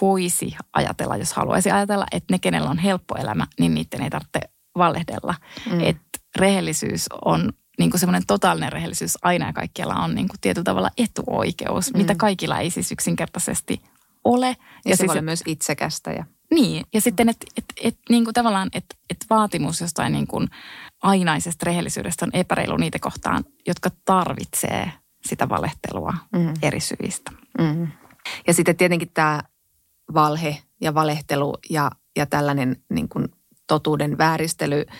[0.00, 4.40] voisi ajatella, jos haluaisi ajatella, että ne, kenellä on helppo elämä, niin niiden ei tarvitse
[4.78, 5.34] valehdella.
[5.72, 5.80] Mm.
[5.80, 10.64] Että rehellisyys on niin kuin semmoinen totaalinen rehellisyys aina ja kaikkialla on niin kuin tietyllä
[10.64, 11.98] tavalla etuoikeus, mm.
[11.98, 13.82] mitä kaikilla ei siis yksinkertaisesti
[14.24, 14.46] ole.
[14.46, 14.54] Ja,
[14.84, 16.10] ja se siis, voi olla myös itsekästä.
[16.10, 16.24] Ja...
[16.50, 20.48] Niin, ja sitten että et, et, niin kuin tavallaan, että et vaatimus jostain niin kuin
[21.02, 24.92] ainaisesta rehellisyydestä on epäreilu niitä kohtaan, jotka tarvitsee
[25.24, 26.54] sitä valehtelua mm.
[26.62, 27.32] eri syistä.
[27.58, 27.88] Mm.
[28.46, 29.42] Ja sitten tietenkin tämä
[30.14, 33.28] valhe ja valehtelu ja, ja tällainen niin kuin
[33.66, 34.84] totuuden vääristely–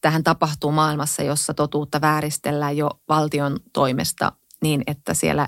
[0.00, 4.32] tähän tapahtuu maailmassa, jossa totuutta vääristellään jo valtion toimesta
[4.62, 5.46] niin, että siellä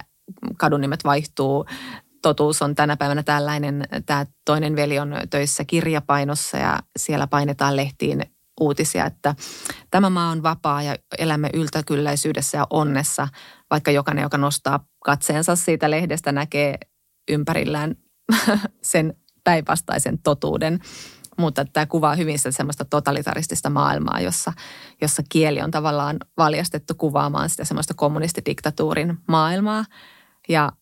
[0.59, 1.67] kadunimet vaihtuu
[2.23, 3.85] totuus on tänä päivänä tällainen.
[4.07, 8.23] Tämä toinen veli on töissä kirjapainossa ja siellä painetaan lehtiin
[8.61, 9.35] uutisia, että
[9.91, 13.29] tämä maa on vapaa ja elämme yltäkylläisyydessä ja onnessa,
[13.71, 16.79] vaikka jokainen, joka nostaa katseensa siitä lehdestä, näkee
[17.31, 17.95] ympärillään
[18.83, 20.81] sen päinvastaisen totuuden.
[21.39, 24.53] Mutta tämä kuvaa hyvin sitä semmoista totalitaristista maailmaa, jossa,
[25.01, 29.85] jossa kieli on tavallaan valjastettu kuvaamaan sitä semmoista kommunistidiktatuurin maailmaa.
[30.49, 30.73] Ja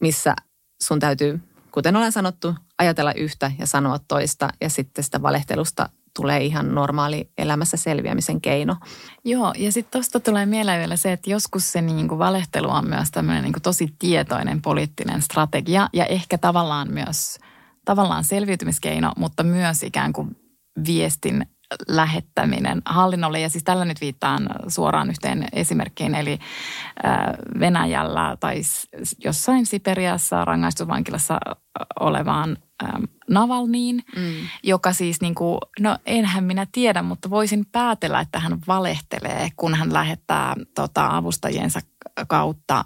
[0.00, 0.36] missä
[0.82, 1.40] sun täytyy,
[1.70, 7.30] kuten olen sanottu, ajatella yhtä ja sanoa toista ja sitten sitä valehtelusta tulee ihan normaali
[7.38, 8.76] elämässä selviämisen keino.
[9.24, 12.88] Joo, ja sitten tuosta tulee mieleen vielä se, että joskus se niin kuin valehtelu on
[12.88, 17.38] myös tämmöinen niin kuin tosi tietoinen poliittinen strategia ja ehkä tavallaan myös
[17.86, 20.36] tavallaan selviytymiskeino, mutta myös ikään kuin
[20.86, 21.46] viestin
[21.88, 23.40] lähettäminen hallinnolle.
[23.40, 26.38] Ja siis tällä nyt viittaan suoraan yhteen esimerkkiin, eli
[27.60, 28.60] Venäjällä tai
[29.24, 31.38] jossain Siperiassa rangaistusvankilassa
[32.00, 32.56] olevaan
[33.30, 34.22] Navalniin, mm.
[34.62, 39.74] joka siis niin kuin, no enhän minä tiedä, mutta voisin päätellä, että hän valehtelee, kun
[39.74, 41.80] hän lähettää tota, avustajiensa
[42.28, 42.84] kautta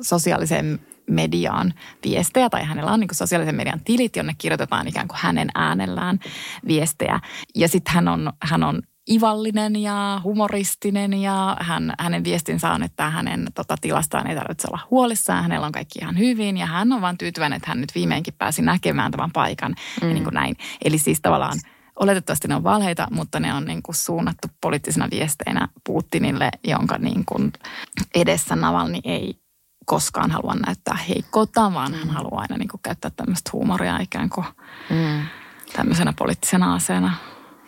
[0.00, 0.80] sosiaaliseen
[1.10, 6.18] mediaan viestejä tai hänellä on niin sosiaalisen median tilit, jonne kirjoitetaan ikään kuin hänen äänellään
[6.66, 7.20] viestejä.
[7.54, 13.10] Ja sitten hän on, hän on ivallinen ja humoristinen ja hän, hänen viestinsä on, että
[13.10, 15.42] hänen tota, tilastaan ei tarvitse olla huolissaan.
[15.42, 18.62] Hänellä on kaikki ihan hyvin ja hän on vain tyytyväinen, että hän nyt viimeinkin pääsi
[18.62, 20.08] näkemään tämän paikan mm.
[20.08, 20.56] ja niin kuin näin.
[20.84, 21.58] Eli siis tavallaan
[21.96, 27.24] oletettavasti ne on valheita, mutta ne on niin kuin suunnattu poliittisena viesteinä Putinille, jonka niin
[27.24, 27.52] kuin
[28.14, 29.40] edessä Navalni ei
[29.86, 32.10] koskaan halua näyttää heikkoutta, vaan hän mm.
[32.10, 34.46] haluaa aina niin kuin käyttää tämmöistä huumoria ikään kuin
[34.90, 35.22] mm.
[35.72, 37.14] tämmöisenä poliittisena aseena.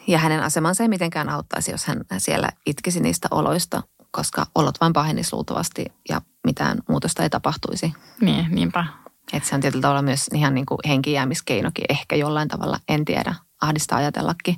[0.06, 4.92] Ja hänen asemansa ei mitenkään auttaisi, jos hän siellä itkisi niistä oloista, koska olot vain
[4.92, 7.92] pahenisi luultavasti ja mitään muutosta ei tapahtuisi.
[8.20, 8.84] Niin, niinpä.
[9.32, 13.34] Että se on tietyllä tavalla myös ihan niin kuin henkijäämiskeinokin ehkä jollain tavalla, en tiedä,
[13.60, 14.56] ahdista ajatellakin.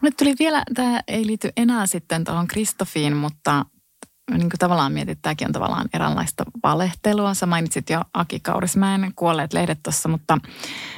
[0.00, 3.66] Mulle tuli vielä, tämä ei liity enää sitten tuohon Kristofiin, mutta
[4.30, 7.34] niin kuin tavallaan mietit, että tämäkin on tavallaan eräänlaista valehtelua.
[7.34, 10.38] Sä mainitsit jo Aki Kaurismäen kuolleet lehdet tuossa, mutta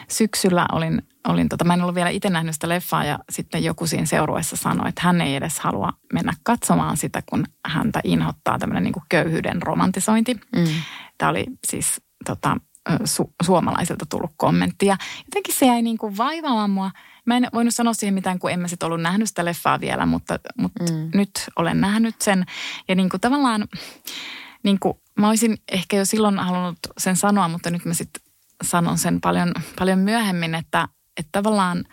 [0.09, 3.87] syksyllä olin, olin tota, mä en ollut vielä itse nähnyt sitä leffaa ja sitten joku
[3.87, 8.83] siinä seurueessa sanoi, että hän ei edes halua mennä katsomaan sitä, kun häntä inhottaa tämmöinen
[8.83, 10.35] niin kuin köyhyyden romantisointi.
[10.35, 10.67] Mm.
[11.19, 12.57] Tämä oli siis tota,
[12.91, 16.91] su- suomalaiselta tullut kommentti ja jotenkin se jäi niin kuin vaivaamaan mua–
[17.27, 20.07] Mä en voinut sanoa siihen mitään, kun en mä sitten ollut nähnyt sitä leffaa vielä,
[20.07, 21.11] mutta, mutta mm.
[21.15, 22.45] nyt olen nähnyt sen.
[22.89, 23.69] Ja niin kuin tavallaan,
[24.63, 28.23] niin kuin, mä olisin ehkä jo silloin halunnut sen sanoa, mutta nyt mä sitten
[28.63, 31.85] sanon sen paljon, paljon myöhemmin, että, että tavallaan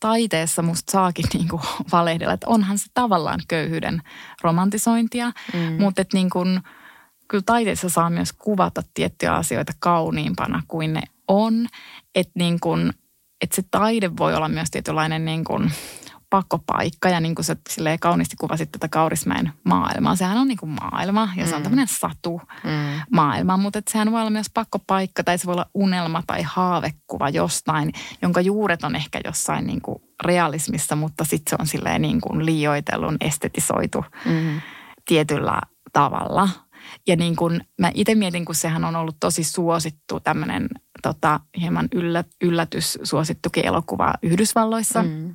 [0.00, 1.62] taiteessa musta saakin niin kuin
[1.92, 4.02] valehdella, että onhan se tavallaan köyhyyden
[4.42, 5.82] romantisointia, mm.
[5.82, 6.60] mutta että niin kuin,
[7.28, 11.66] kyllä taiteessa saa myös kuvata tiettyjä asioita kauniimpana kuin ne on.
[12.14, 12.92] Että niin kuin,
[13.42, 15.72] että se taide voi olla myös tietynlainen niin kuin
[16.30, 20.16] pakkopaikka ja niin kuin sä silleen kauniisti kuvasit tätä Kaurismäen maailmaa.
[20.16, 21.62] Sehän on niin kuin maailma ja se on mm.
[21.62, 23.00] tämmöinen satu mm.
[23.12, 27.28] maailma, mutta että sehän voi olla myös pakkopaikka tai se voi olla unelma tai haavekuva
[27.28, 32.20] jostain, jonka juuret on ehkä jossain niin kuin realismissa, mutta sitten se on silleen niin
[32.20, 34.60] kuin liioitellun, estetisoitu mm.
[35.08, 35.60] tietyllä
[35.92, 36.48] tavalla.
[37.06, 40.68] Ja niin kuin mä itse mietin, kun sehän on ollut tosi suosittu tämmöinen
[41.02, 45.02] tota, hieman yllä, yllätys suosittukin elokuva Yhdysvalloissa.
[45.02, 45.34] Mm.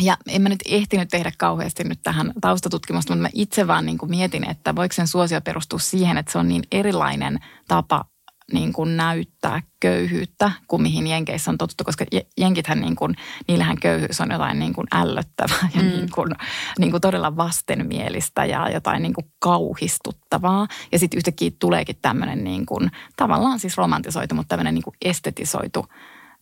[0.00, 3.98] Ja en mä nyt ehtinyt tehdä kauheasti nyt tähän taustatutkimusta, mutta mä itse vaan niin
[3.98, 7.38] kuin mietin, että voiko sen suosio perustua siihen, että se on niin erilainen
[7.68, 8.04] tapa
[8.52, 12.04] niin kuin näyttää köyhyyttä kuin mihin Jenkeissä on totuttu, koska
[12.38, 13.14] Jenkithän niin kuin,
[13.48, 15.88] niillähän köyhyys on jotain niin kuin ällöttävää ja mm.
[15.88, 16.30] niin kuin,
[16.78, 20.66] niin kuin todella vastenmielistä ja jotain niin kuin kauhistuttavaa.
[20.92, 25.86] Ja sitten yhtäkkiä tuleekin tämmöinen niin kuin, tavallaan siis romantisoitu, mutta tämmöinen niin kuin estetisoitu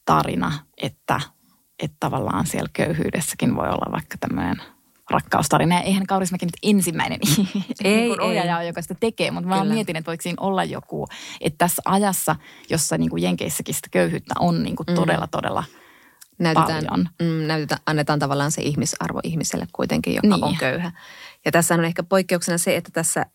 [0.05, 0.53] tarina,
[0.83, 1.21] että,
[1.83, 4.57] että tavallaan siellä köyhyydessäkin voi olla vaikka tämmöinen–
[5.11, 5.75] rakkaustarina.
[5.75, 7.21] Ja eihän Kaurismäki nyt ensimmäinen
[7.85, 11.07] ei, niin ohjaaja joka sitä tekee, mutta mä mietin, että voiko siinä olla joku,
[11.41, 12.37] että tässä ajassa,
[12.71, 14.95] jossa niin kuin Jenkeissäkin sitä köyhyyttä on niin kuin mm.
[14.95, 15.65] todella, todella
[16.39, 17.09] näytetään, paljon.
[17.23, 20.45] Mm, näytetään, annetaan tavallaan se ihmisarvo ihmiselle kuitenkin, joka niin.
[20.45, 20.93] on köyhä.
[21.45, 23.27] Ja tässä on ehkä poikkeuksena se, että tässä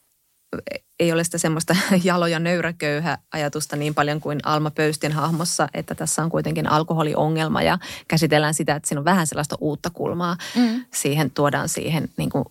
[1.00, 5.96] ei ole sitä semmoista jalo- ja nöyräköyhä ajatusta niin paljon kuin Alma Pöystin hahmossa, että
[5.96, 7.78] tässä on kuitenkin alkoholiongelma ja
[8.08, 10.38] käsitellään sitä, että siinä on vähän sellaista uutta kulmaa.
[10.56, 10.86] Mm.
[10.94, 12.46] Siihen tuodaan siihen niin kuin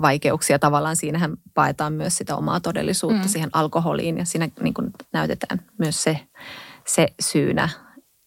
[0.00, 0.58] vaikeuksia.
[0.58, 3.28] Tavallaan siinähän paetaan myös sitä omaa todellisuutta mm.
[3.28, 6.20] siihen alkoholiin ja siinä niin kuin näytetään myös se,
[6.86, 7.68] se syynä,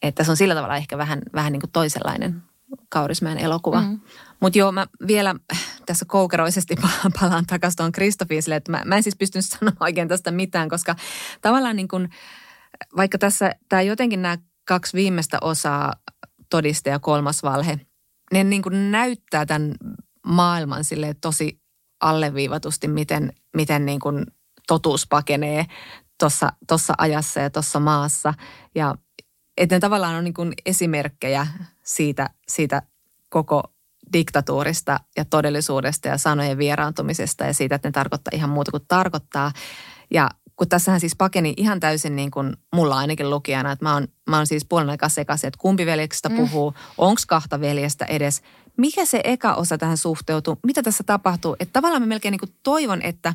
[0.02, 2.44] että se on sillä tavalla ehkä vähän, vähän niin kuin toisenlainen
[2.90, 3.82] Kaurismäen elokuva.
[3.82, 4.00] Mm.
[4.44, 5.36] Mutta joo, mä vielä
[5.86, 6.76] tässä koukeroisesti
[7.20, 10.96] palaan takaisin tuon Kristofiisille, että mä, mä en siis pystynyt sanomaan oikein tästä mitään, koska
[11.42, 12.10] tavallaan niin kuin,
[12.98, 14.38] vaikka tässä tämä jotenkin nämä
[14.68, 15.94] kaksi viimeistä osaa,
[16.50, 17.80] todiste ja kolmas valhe,
[18.34, 19.76] ne niin kuin näyttää tämän
[20.26, 21.60] maailman sille tosi
[22.02, 24.26] alleviivatusti, miten, miten niin kuin
[24.68, 25.66] totuus pakenee
[26.68, 28.34] tuossa ajassa ja tuossa maassa.
[28.76, 28.96] Ja
[29.58, 31.48] että ne tavallaan on niin kuin esimerkkejä
[31.84, 32.82] siitä, siitä
[33.30, 33.73] koko
[34.14, 39.52] diktatuurista ja todellisuudesta ja sanojen vieraantumisesta ja siitä, että ne tarkoittaa ihan muuta kuin tarkoittaa.
[40.12, 44.08] Ja kun tässähän siis pakeni ihan täysin niin kuin mulla ainakin lukijana, että mä oon,
[44.30, 46.36] mä oon siis puolen aikaa sekaisin, että kumpi veljeksestä mm.
[46.36, 48.42] puhuu, onko kahta veljestä edes,
[48.78, 51.56] mikä se eka osa tähän suhteutuu, mitä tässä tapahtuu.
[51.60, 53.34] Että tavallaan mä melkein niin kuin toivon, että,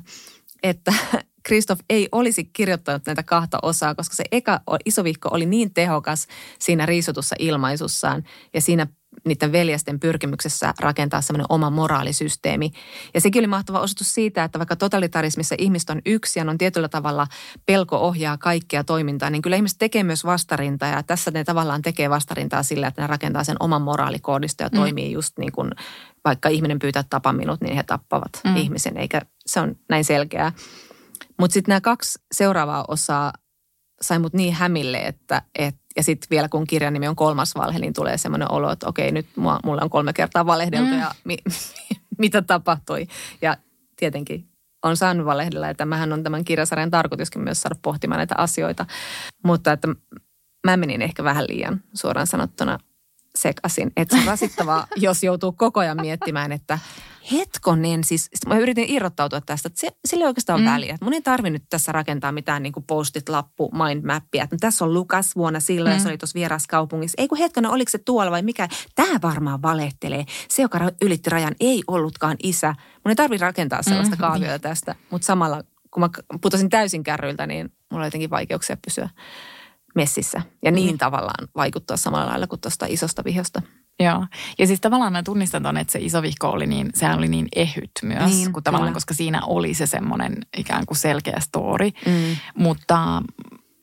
[0.62, 0.92] että
[1.48, 6.26] Kristoff ei olisi kirjoittanut näitä kahta osaa, koska se eka isovihko oli niin tehokas
[6.58, 8.24] siinä riisutussa ilmaisussaan
[8.54, 8.86] ja siinä
[9.24, 12.70] niiden veljesten pyrkimyksessä rakentaa semmoinen oma moraalisysteemi.
[13.14, 16.88] Ja sekin oli mahtava osoitus siitä, että vaikka totalitarismissa ihmiset on yksi ja on tietyllä
[16.88, 17.26] tavalla
[17.66, 22.10] pelko ohjaa kaikkea toimintaa, niin kyllä ihmiset tekee myös vastarintaa ja tässä ne tavallaan tekee
[22.10, 24.78] vastarintaa sillä, että ne rakentaa sen oman moraalikoodista ja mm.
[24.78, 25.70] toimii just niin kuin
[26.24, 28.56] vaikka ihminen pyytää tapa minut, niin he tappavat mm.
[28.56, 30.52] ihmisen, eikä se on näin selkeää.
[31.38, 33.32] Mutta sitten nämä kaksi seuraavaa osaa
[34.00, 37.78] sai mut niin hämille, että, et, ja sitten vielä kun kirjan nimi on kolmas valhe,
[37.78, 41.00] niin tulee semmoinen olo, että okei, nyt mua, mulla on kolme kertaa valehdeltu mm.
[41.00, 41.36] ja mi,
[42.18, 43.06] mitä tapahtui.
[43.42, 43.56] Ja
[43.96, 44.48] tietenkin
[44.82, 48.86] on saanut valehdella, että tämähän on tämän kirjasarjan tarkoituskin myös saada pohtimaan näitä asioita.
[49.44, 49.88] Mutta että
[50.66, 52.78] mä menin ehkä vähän liian suoraan sanottuna
[53.34, 53.92] sekaisin.
[53.96, 56.78] Että se on rasittavaa, jos joutuu koko ajan miettimään, että
[57.32, 60.66] hetkonen, siis mä yritin irrottautua tästä, että se, sillä ei oikeastaan mm.
[60.66, 60.98] väliä.
[61.00, 64.44] Mun ei tarvinnut tässä rakentaa mitään niin postit, lappu, mindmappia.
[64.44, 66.02] Että tässä on Lukas vuonna silloin, mm.
[66.02, 67.22] se oli tuossa vieraskaupungissa.
[67.22, 68.68] Ei kun hetkonen, oliko se tuolla vai mikä?
[68.94, 70.24] Tämä varmaan valehtelee.
[70.48, 72.74] Se, joka ylitti rajan, ei ollutkaan isä.
[73.04, 74.20] Mun ei tarvitse rakentaa sellaista mm.
[74.20, 76.08] kaaviota tästä, mutta samalla kun mä
[76.40, 79.08] putosin täysin kärryiltä, niin mulla oli jotenkin vaikeuksia pysyä
[79.94, 80.42] messissä.
[80.64, 80.98] Ja niin mm.
[80.98, 83.62] tavallaan vaikuttaa samalla lailla kuin tuosta isosta vihjosta.
[84.00, 84.26] Joo.
[84.58, 87.48] Ja siis tavallaan mä tunnistan ton, että se iso vihko oli niin, sehän oli niin
[87.56, 91.90] ehyt myös, niin, kun tavallaan, koska siinä oli se semmoinen ikään kuin selkeä story.
[92.06, 92.36] Mm.
[92.54, 93.22] Mutta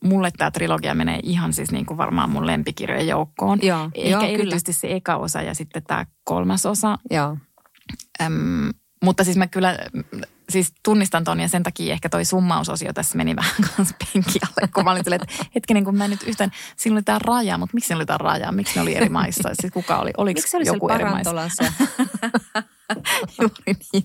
[0.03, 3.59] mulle tämä trilogia menee ihan siis niin kuin varmaan mun lempikirjojen joukkoon.
[3.61, 4.81] Joo, Ehkä joo, erityisesti kyllä.
[4.81, 6.97] se eka osa ja sitten tämä kolmas osa.
[7.11, 7.37] Joo.
[8.21, 8.69] Öm,
[9.05, 9.77] mutta siis mä kyllä
[10.49, 14.83] siis tunnistan ton ja sen takia ehkä toi summausosio tässä meni vähän kanssa penkialle, kun
[14.83, 17.93] mä olin silleen, että hetkinen, kun mä nyt yhtään, siinä oli tämä raja, mutta miksi
[17.93, 20.89] oli tämä raja, miksi ne oli eri maissa, siis kuka oli, oliko miksi oli joku
[20.89, 21.35] eri maissa?
[23.41, 24.03] Juuri niin,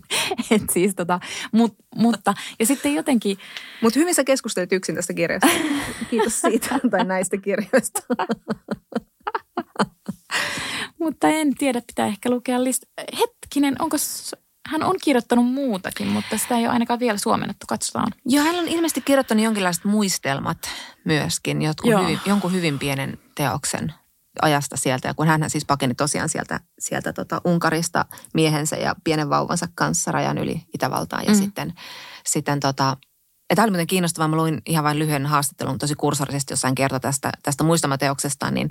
[0.50, 1.20] et siis tota,
[1.52, 3.38] mut, mutta ja sitten jotenkin...
[3.82, 5.48] Mutta hyvin sä keskustelit yksin tästä kirjasta.
[6.10, 8.00] Kiitos siitä tai näistä kirjoista.
[11.00, 12.82] mutta en tiedä, pitää ehkä lukea list...
[13.18, 13.96] Hetkinen, onko
[14.70, 17.66] hän on kirjoittanut muutakin, mutta sitä ei ole ainakaan vielä suomennettu.
[17.68, 18.12] Katsotaan.
[18.26, 20.58] Joo, hän on ilmeisesti kirjoittanut jonkinlaiset muistelmat
[21.04, 23.94] myöskin, jotkut hyvin, jonkun hyvin pienen teoksen
[24.42, 25.08] ajasta sieltä.
[25.08, 28.04] Ja kun hän siis pakeni tosiaan sieltä, sieltä tota Unkarista
[28.34, 31.38] miehensä ja pienen vauvansa kanssa rajan yli Itävaltaan ja mm.
[31.38, 31.72] sitten,
[32.26, 32.96] sitten tota,
[33.50, 34.28] ja tämä oli muuten kiinnostavaa.
[34.28, 38.54] Mä luin ihan vain lyhyen haastattelun tosi kursorisesti, jossa hän kertoi tästä, tästä muistamateoksestaan.
[38.54, 38.70] Niin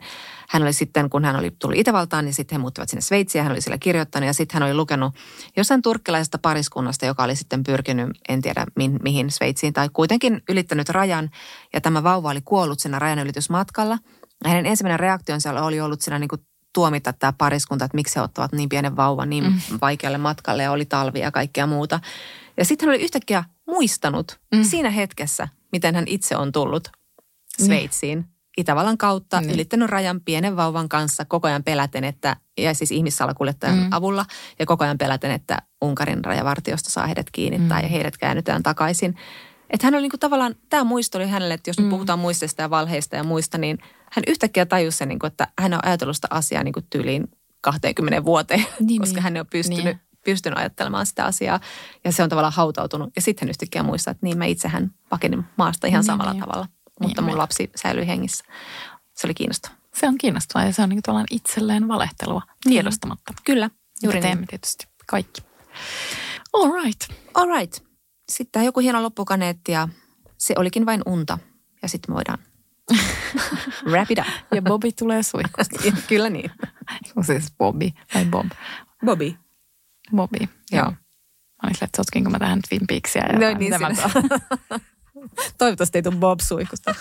[0.49, 3.43] hän oli sitten, kun hän oli tullut Itävaltaan, niin sitten he muuttivat sinne Sveitsiin.
[3.43, 5.15] Hän oli siellä kirjoittanut ja sitten hän oli lukenut
[5.57, 10.89] jossain turkkilaisesta pariskunnasta, joka oli sitten pyrkinyt, en tiedä mi- mihin Sveitsiin, tai kuitenkin ylittänyt
[10.89, 11.29] rajan.
[11.73, 13.97] Ja tämä vauva oli kuollut siinä rajanylitysmatkalla.
[14.43, 16.41] Ja hänen ensimmäinen reaktionsa oli ollut siinä niin kuin
[16.73, 19.59] tuomita tämä pariskunta, että miksi he ottavat niin pienen vauvan niin mm.
[19.81, 21.99] vaikealle matkalle ja oli talvi ja kaikkea muuta.
[22.59, 24.63] Ja sitten hän oli yhtäkkiä muistanut mm.
[24.63, 26.89] siinä hetkessä, miten hän itse on tullut
[27.65, 28.19] Sveitsiin.
[28.19, 28.25] Mm.
[28.57, 29.49] Itävallan kautta, mm.
[29.49, 33.87] ylittänyt rajan pienen vauvan kanssa koko ajan peläten, että, ja siis ihmissalakuljettajan mm.
[33.91, 34.25] avulla,
[34.59, 37.67] ja koko ajan peläten, että Unkarin rajavartiosta saa heidät kiinni mm.
[37.67, 39.15] tai heidät käännytään takaisin.
[39.69, 41.83] Että hän oli niin kuin tavallaan, tämä muisto oli hänelle, että jos mm.
[41.83, 43.77] nyt puhutaan muistista ja valheista ja muista, niin
[44.11, 47.27] hän yhtäkkiä tajusi sen, niin kuin, että hän on ajatellut sitä asiaa niin kuin tyyliin
[47.61, 49.23] 20 vuoteen, niin, koska niin.
[49.23, 51.59] hän on pystynyt niin pystynyt ajattelemaan sitä asiaa
[52.03, 53.09] ja se on tavallaan hautautunut.
[53.15, 56.65] Ja sitten yhtäkkiä muistaa, että niin mä itsehän pakenin maasta ihan niin, samalla niin, tavalla,
[56.65, 58.45] niin, mutta mun lapsi säilyi hengissä.
[59.15, 59.77] Se oli kiinnostavaa.
[59.93, 62.73] Se on kiinnostavaa ja se on niin kuin itselleen valehtelua niin.
[62.73, 63.33] tiedostamatta.
[63.43, 63.69] Kyllä,
[64.03, 64.47] juuri teemme niin.
[64.47, 65.41] tietysti kaikki.
[66.53, 67.01] All right.
[67.33, 67.83] All right.
[68.29, 69.87] Sitten joku hieno loppukaneetti ja
[70.37, 71.37] se olikin vain unta.
[71.81, 72.39] Ja sitten voidaan
[73.91, 74.27] wrap it up.
[74.55, 75.79] Ja Bobby tulee suihkusta.
[76.09, 76.51] Kyllä niin.
[77.21, 78.47] Siis Bobby vai Bob?
[79.05, 79.35] Bobby.
[80.15, 80.47] Bobby.
[80.71, 80.91] Joo.
[80.91, 83.25] Mä olin että sotkinko mä tähän Twin Peaksia.
[83.25, 83.73] Ja no niin,
[85.57, 86.95] Toivottavasti ei tule Bob suihkusta.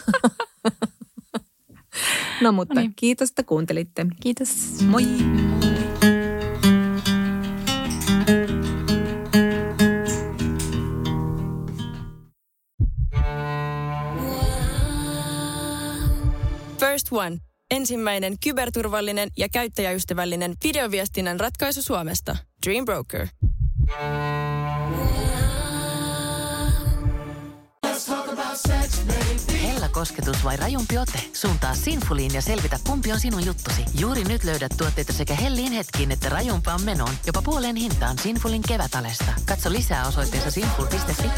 [2.43, 2.93] no mutta no niin.
[2.97, 4.07] kiitos, että kuuntelitte.
[4.21, 4.83] Kiitos.
[4.83, 5.03] Moi.
[16.79, 17.48] First One.
[17.71, 22.37] Ensimmäinen kyberturvallinen ja käyttäjäystävällinen videoviestinnän ratkaisu Suomesta.
[22.67, 23.27] Dream Broker.
[29.63, 31.21] Hella kosketus vai rajumpi ote?
[31.33, 33.85] Suuntaa Sinfuliin ja selvitä, kumpi on sinun juttusi.
[34.01, 37.15] Juuri nyt löydät tuotteita sekä hellin hetkiin että rajumpaan menoon.
[37.27, 39.33] Jopa puoleen hintaan Sinfulin kevätalesta.
[39.47, 41.29] Katso lisää osoitteessa sinful.fi.